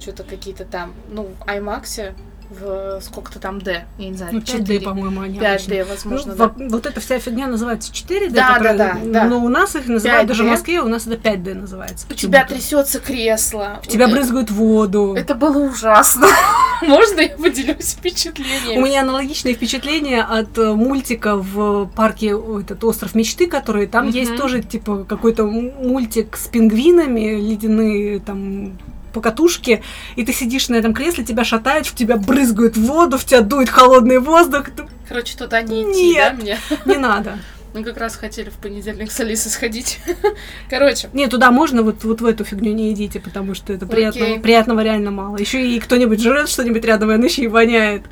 [0.00, 2.14] что-то какие-то там, ну, в IMAX,
[2.50, 5.72] в сколько-то там D, я не знаю, Ну, 5 4D, или по-моему, они обычно.
[5.72, 6.44] 5D, Ну, возможно, да.
[6.48, 9.24] во- Вот эта вся фигня называется 4D, Да, которая- да, да, да.
[9.24, 10.50] но у нас их называют, даже в 5D.
[10.50, 12.06] Москве у нас это 5D называется.
[12.10, 13.80] У тебя трясется кресло.
[13.82, 15.14] В тебя Э, брызгают воду.
[15.16, 16.26] Это было ужасно.
[16.82, 18.78] Можно я поделюсь впечатлениями?
[18.80, 24.08] У меня аналогичное впечатление от э, мультика в парке о, этот остров мечты, который там
[24.08, 28.78] есть тоже типа какой-то мультик с пингвинами, ледяные там
[29.16, 29.82] покатушки,
[30.14, 33.68] и ты сидишь на этом кресле, тебя шатает, в тебя брызгают воду, в тебя дует
[33.68, 34.66] холодный воздух.
[35.08, 36.42] Короче, туда не идти, да, Нет.
[36.42, 36.58] мне?
[36.84, 37.38] Не надо.
[37.76, 40.00] Мы как раз хотели в понедельник с Алисой сходить.
[40.70, 44.30] Короче, Не, туда можно, вот, вот в эту фигню не идите, потому что это приятного,
[44.30, 44.40] Окей.
[44.40, 45.36] приятного реально мало.
[45.36, 48.04] Еще и кто-нибудь жрет что-нибудь рядом, и оно еще и воняет.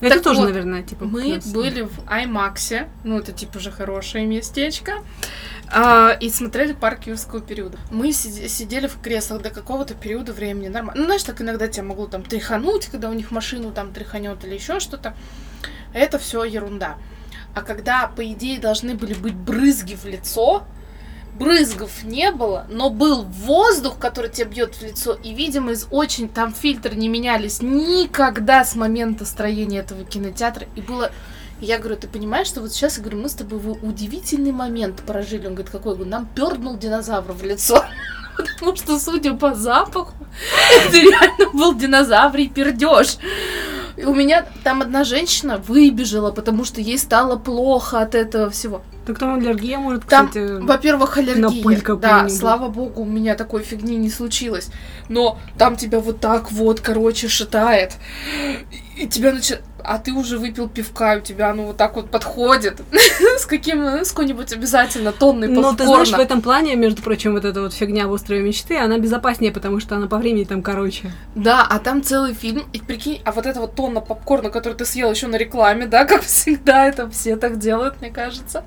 [0.00, 1.04] Это Так тоже, вот, наверное, типа...
[1.06, 1.46] мы плюс.
[1.46, 5.02] были в IMAX, ну это типа уже хорошее местечко,
[5.66, 7.76] а, и смотрели парк юрского периода.
[7.90, 11.00] Мы сиди- сидели в креслах до какого-то периода времени, нормально.
[11.00, 14.54] Ну, знаешь, так иногда тебя могло там тряхануть, когда у них машину там тряханет или
[14.54, 15.16] еще что-то.
[15.92, 16.96] Это все ерунда.
[17.58, 20.62] А когда, по идее, должны были быть брызги в лицо,
[21.36, 26.28] брызгов не было, но был воздух, который тебе бьет в лицо, и, видимо, из очень
[26.28, 31.10] там фильтры не менялись никогда с момента строения этого кинотеатра, и было
[31.60, 35.02] я говорю, ты понимаешь, что вот сейчас, я говорю, мы с тобой в удивительный момент
[35.04, 35.48] прожили.
[35.48, 35.90] Он говорит, какой?
[35.90, 37.84] Я говорю, нам пернул динозавр в лицо.
[38.36, 40.14] Потому что, судя по запаху,
[40.86, 43.18] это реально был динозаврий пердеж.
[44.04, 48.82] У меня там одна женщина выбежала, потому что ей стало плохо от этого всего.
[49.08, 50.60] Так там аллергия может, Там, кстати...
[50.60, 51.48] во-первых, аллергия.
[51.48, 54.68] на пыль да, слава богу, у меня такой фигни не случилось.
[55.08, 57.94] Но там тебя вот так вот, короче, шатает.
[58.98, 59.64] И тебя начинает...
[59.82, 62.82] А ты уже выпил пивка, и у тебя оно вот так вот подходит.
[63.38, 66.22] С каким, ну, с какой-нибудь обязательно тонной Ну, ты знаешь, в попкорна.
[66.22, 69.96] этом плане, между прочим, вот эта вот фигня в острове мечты, она безопаснее, потому что
[69.96, 71.12] она по времени там короче.
[71.34, 72.64] Да, а там целый фильм.
[72.72, 76.04] И прикинь, а вот эта вот тонна попкорна, который ты съел еще на рекламе, да,
[76.06, 78.64] как всегда, это все так делают, мне кажется.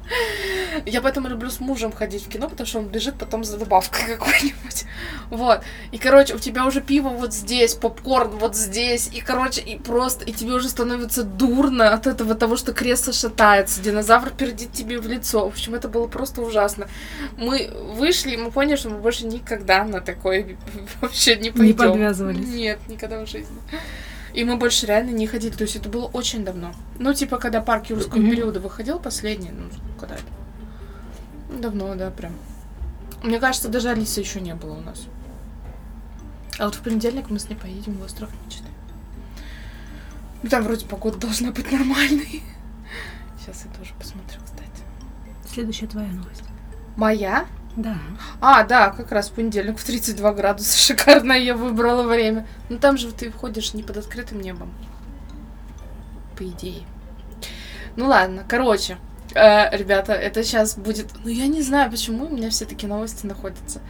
[0.85, 4.05] Я поэтому люблю с мужем ходить в кино, потому что он бежит потом за добавкой
[4.17, 4.85] какой-нибудь.
[5.29, 5.61] Вот.
[5.91, 10.25] И, короче, у тебя уже пиво вот здесь, попкорн вот здесь, и, короче, и просто,
[10.25, 15.07] и тебе уже становится дурно от этого того, что кресло шатается, динозавр пердит тебе в
[15.07, 15.45] лицо.
[15.45, 16.87] В общем, это было просто ужасно.
[17.37, 20.57] Мы вышли, и мы поняли, что мы больше никогда на такое
[21.01, 21.65] вообще не пойдем.
[21.65, 22.47] Не подвязывались.
[22.47, 23.57] Нет, никогда в жизни.
[24.33, 25.53] И мы больше реально не ходили.
[25.53, 26.73] То есть это было очень давно.
[26.99, 28.31] Ну, типа, когда парк юрского Мгм.
[28.31, 29.69] периода выходил последний, ну,
[29.99, 30.23] когда это?
[31.61, 32.33] Давно, да, прям.
[33.23, 35.03] Мне кажется, даже Алисы еще не было у нас.
[36.59, 38.63] А вот в понедельник мы с ней поедем в остров мечты.
[40.43, 42.41] Ну, Там вроде погода должна быть нормальной.
[43.39, 44.69] Сейчас я тоже посмотрю, кстати.
[45.53, 46.43] Следующая твоя новость.
[46.95, 47.45] Моя?
[47.75, 47.97] Да.
[48.41, 50.77] А, да, как раз понедельник в 32 градуса.
[50.85, 52.47] Шикарное я выбрала время.
[52.69, 54.73] Ну там же ты входишь не под открытым небом.
[56.37, 56.83] По идее.
[57.95, 58.97] Ну ладно, короче.
[59.33, 61.07] э, ребята, это сейчас будет...
[61.23, 63.81] Ну я не знаю, почему у меня все такие новости находятся.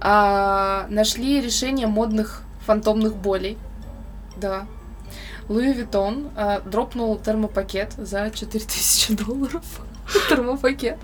[0.00, 3.58] А, нашли решение модных фантомных болей.
[4.36, 4.66] Да.
[5.48, 9.64] Луи Виттон а, дропнул термопакет за 4000 долларов.
[10.28, 10.98] термопакет.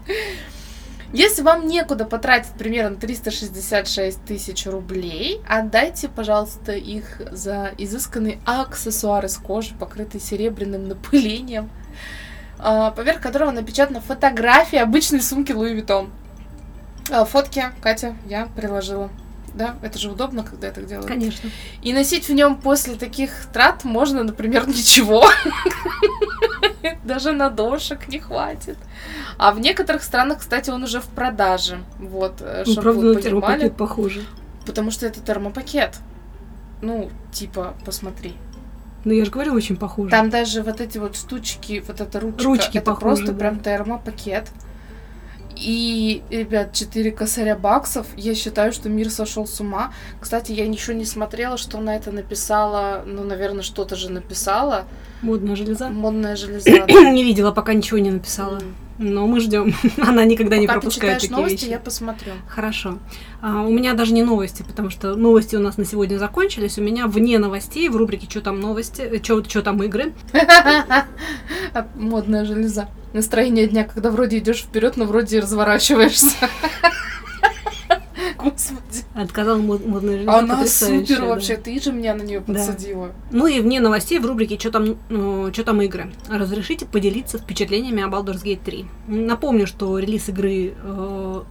[1.12, 9.36] Если вам некуда потратить примерно 366 тысяч рублей, отдайте, пожалуйста, их за изысканный аксессуар из
[9.36, 11.68] кожи, покрытый серебряным напылением,
[12.58, 16.10] а, поверх которого напечатана фотография обычной сумки Луи Виттон.
[17.10, 19.10] А, Фотки, Катя, я приложила.
[19.54, 21.06] Да, это же удобно, когда это делают.
[21.08, 21.50] Конечно.
[21.82, 25.24] И носить в нем после таких трат можно, например, ничего.
[27.04, 28.78] Даже на дошек не хватит.
[29.38, 31.78] А в некоторых странах, кстати, он уже в продаже.
[31.98, 33.68] Вот, э, Ну, чтобы вы понимали.
[33.68, 34.24] похоже.
[34.66, 35.98] Потому что это термопакет.
[36.80, 38.34] Ну, типа, посмотри.
[39.04, 40.10] Ну, я же говорю, очень похоже.
[40.10, 43.38] Там даже вот эти вот штучки, вот эта ручка, Ручки это похожи, просто да.
[43.38, 44.48] прям термопакет.
[45.64, 49.92] И, ребят, 4 косаря баксов, я считаю, что мир сошел с ума.
[50.20, 54.84] Кстати, я ничего не смотрела, что на это написала, ну, наверное, что-то же написала.
[55.22, 55.88] Модная железа.
[55.88, 56.70] Модная железа.
[56.86, 57.10] да.
[57.10, 58.58] не видела, пока ничего не написала.
[58.58, 58.74] М.
[59.02, 59.74] Но мы ждем.
[59.98, 61.70] Она никогда не Пока ты пропускает читаешь такие новости, вещи.
[61.72, 62.32] я посмотрю.
[62.46, 62.98] Хорошо.
[63.40, 66.78] А, у меня даже не новости, потому что новости у нас на сегодня закончились.
[66.78, 70.12] У меня вне новостей в рубрике «Что там новости?», что там игры.
[71.96, 72.88] Модная железа.
[73.12, 76.36] Настроение дня, когда вроде идешь вперед, но вроде разворачиваешься.
[78.42, 79.04] Господи.
[79.14, 80.38] Отказал мод- модная железа.
[80.38, 81.26] Она супер да.
[81.26, 82.52] вообще, ты же меня на нее Да.
[82.54, 83.12] подсадила.
[83.30, 84.96] Ну и вне новостей в рубрике «Что там,
[85.52, 86.12] что там игры?».
[86.28, 88.86] Разрешите поделиться впечатлениями о Baldur's Gate 3.
[89.08, 91.42] Напомню, что релиз игры э,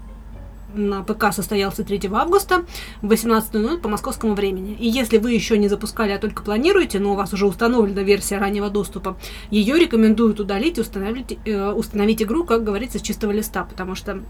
[0.73, 2.65] на ПК состоялся 3 августа
[3.01, 4.75] в 18.00 по московскому времени.
[4.79, 8.37] И если вы еще не запускали, а только планируете, но у вас уже установлена версия
[8.37, 9.17] раннего доступа,
[9.49, 14.21] ее рекомендуют удалить и установить, э, установить игру, как говорится, с чистого листа, потому что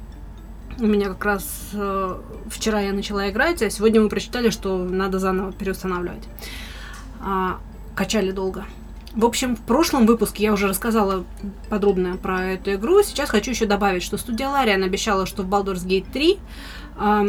[0.80, 2.18] у меня как раз э,
[2.50, 6.24] вчера я начала играть, а сегодня мы прочитали, что надо заново переустанавливать.
[7.22, 7.60] А,
[7.96, 8.66] качали долго.
[9.14, 11.26] В общем, в прошлом выпуске я уже рассказала
[11.70, 13.04] подробно про эту игру.
[13.04, 16.40] Сейчас хочу еще добавить, что студия Larian обещала, что в Baldur's Gate 3
[16.98, 17.26] а,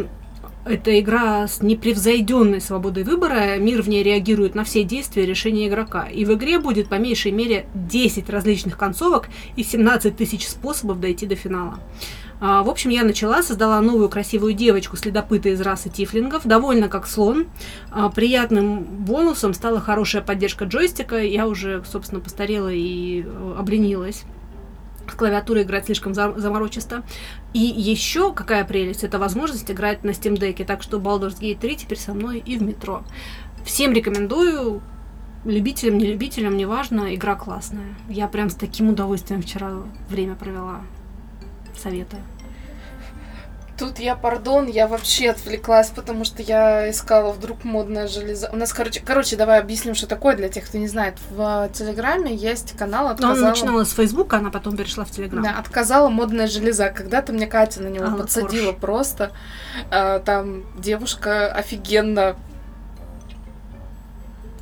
[0.65, 3.57] Это игра с непревзойденной свободой выбора.
[3.57, 6.07] Мир в ней реагирует на все действия и решения игрока.
[6.07, 9.27] И в игре будет по меньшей мере 10 различных концовок
[9.57, 11.79] и 17 тысяч способов дойти до финала.
[12.39, 17.07] А, В общем, я начала, создала новую красивую девочку следопыта из расы тифлингов, довольно как
[17.07, 17.47] слон.
[17.91, 21.21] А, Приятным бонусом стала хорошая поддержка джойстика.
[21.21, 24.23] Я уже, собственно, постарела и э, обленилась
[25.09, 27.03] с клавиатурой играть слишком зам- заморочисто.
[27.53, 30.63] И еще какая прелесть, это возможность играть на Steam Deck.
[30.65, 33.03] Так что Baldur's Gate 3 теперь со мной и в метро.
[33.65, 34.81] Всем рекомендую,
[35.45, 37.95] любителям, не любителям, неважно, игра классная.
[38.09, 39.73] Я прям с таким удовольствием вчера
[40.09, 40.81] время провела.
[41.83, 42.21] Советую.
[43.75, 48.49] Тут я, пардон, я вообще отвлеклась, потому что я искала вдруг модная железа.
[48.53, 51.15] У нас, короче, короче, давай объясним, что такое для тех, кто не знает.
[51.31, 53.37] В Телеграме есть канал Но отказала.
[53.39, 55.43] она начинала с Фейсбука, она потом перешла в Телеграм.
[55.43, 56.89] Да, отказала модная железа.
[56.91, 58.79] Когда-то мне Катя на него Алла подсадила Порш.
[58.81, 59.31] просто.
[59.89, 62.35] А, там девушка офигенно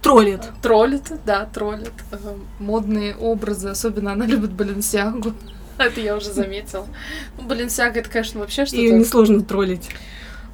[0.02, 0.42] Троллит.
[0.64, 1.92] троллит, да, троллит.
[2.12, 2.18] э,
[2.60, 5.34] модные образы, особенно она любит Баленсиагу.
[5.86, 6.88] Это я уже заметила.
[7.38, 8.82] Ну, Баленсиага, это, конечно, вообще что-то...
[8.82, 9.90] Ее несложно троллить.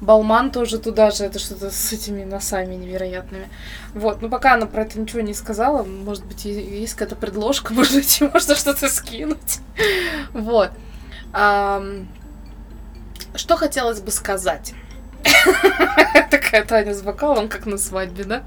[0.00, 3.48] Балман тоже туда же, это что-то с этими носами невероятными.
[3.94, 7.94] Вот, ну пока она про это ничего не сказала, может быть, есть какая-то предложка, может
[7.94, 9.58] быть, можно что-то скинуть.
[10.32, 10.70] Вот.
[11.32, 12.08] Ам,
[13.34, 14.72] Что хотелось бы сказать?
[16.30, 18.42] Такая Таня с бокалом, как на свадьбе, да?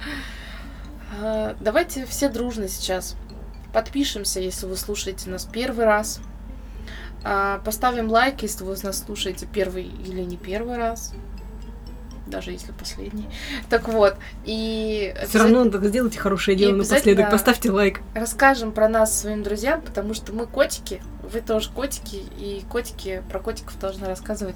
[1.19, 3.15] А, Давайте все дружно сейчас
[3.73, 6.21] подпишемся, если вы слушаете нас первый раз.
[7.23, 11.13] А, Поставим лайк, если вы нас слушаете первый или не первый раз
[12.31, 13.27] даже если последний.
[13.69, 17.29] Так вот, и Все равно надо сделайте хорошее дело напоследок.
[17.29, 18.01] Поставьте лайк.
[18.15, 23.39] расскажем про нас своим друзьям, потому что мы котики, вы тоже котики, и котики про
[23.39, 24.55] котиков должны рассказывать,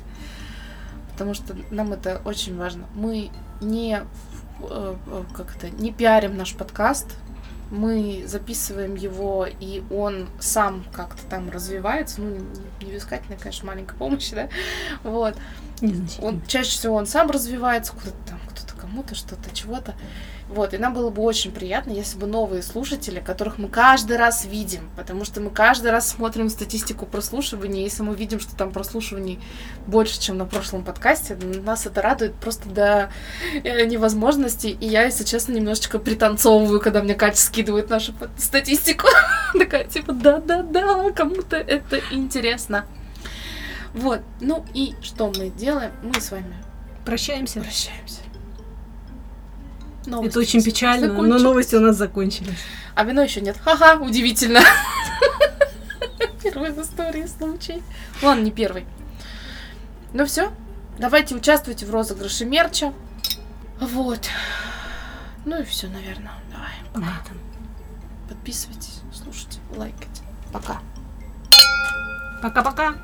[1.11, 2.85] потому что нам это очень важно.
[2.95, 3.29] Мы
[3.61, 4.01] не
[4.61, 7.07] э, э, как это не пиарим наш подкаст,
[7.71, 12.37] мы записываем его, и он сам как-то там развивается, ну,
[12.81, 14.49] не безыскательная, конечно, маленькая помощь, да,
[15.03, 15.35] вот.
[16.21, 18.39] Он чаще всего он сам развивается, куда-то там
[18.85, 19.95] кому-то что-то, чего-то.
[20.47, 24.45] Вот, и нам было бы очень приятно, если бы новые слушатели, которых мы каждый раз
[24.45, 29.39] видим, потому что мы каждый раз смотрим статистику прослушиваний, если мы видим, что там прослушиваний
[29.87, 33.09] больше, чем на прошлом подкасте, нас это радует просто до
[33.63, 39.07] э, невозможности, и я, если честно, немножечко пританцовываю, когда мне Катя скидывает нашу статистику.
[39.57, 42.85] Такая, типа, да-да-да, кому-то это интересно.
[43.93, 45.91] Вот, ну и что мы делаем?
[46.03, 46.53] Мы с вами
[47.05, 47.61] Прощаемся.
[47.61, 48.24] прощаемся.
[50.05, 52.57] Это Новости очень все печально, но новости у нас закончились.
[52.93, 53.57] А вино еще нет.
[53.63, 54.61] Ха-ха, удивительно.
[56.43, 57.81] Первый в истории случай.
[58.21, 58.85] Ладно, не первый.
[60.13, 60.51] Ну все,
[60.99, 62.93] давайте участвуйте в розыгрыше мерча.
[63.79, 64.29] Вот.
[65.43, 66.33] Ну и все, наверное.
[66.51, 66.73] Давай.
[66.93, 67.39] На этом.
[68.29, 70.21] Подписывайтесь, слушайте, лайкайте.
[70.53, 70.79] Пока.
[72.41, 72.95] Пока-пока.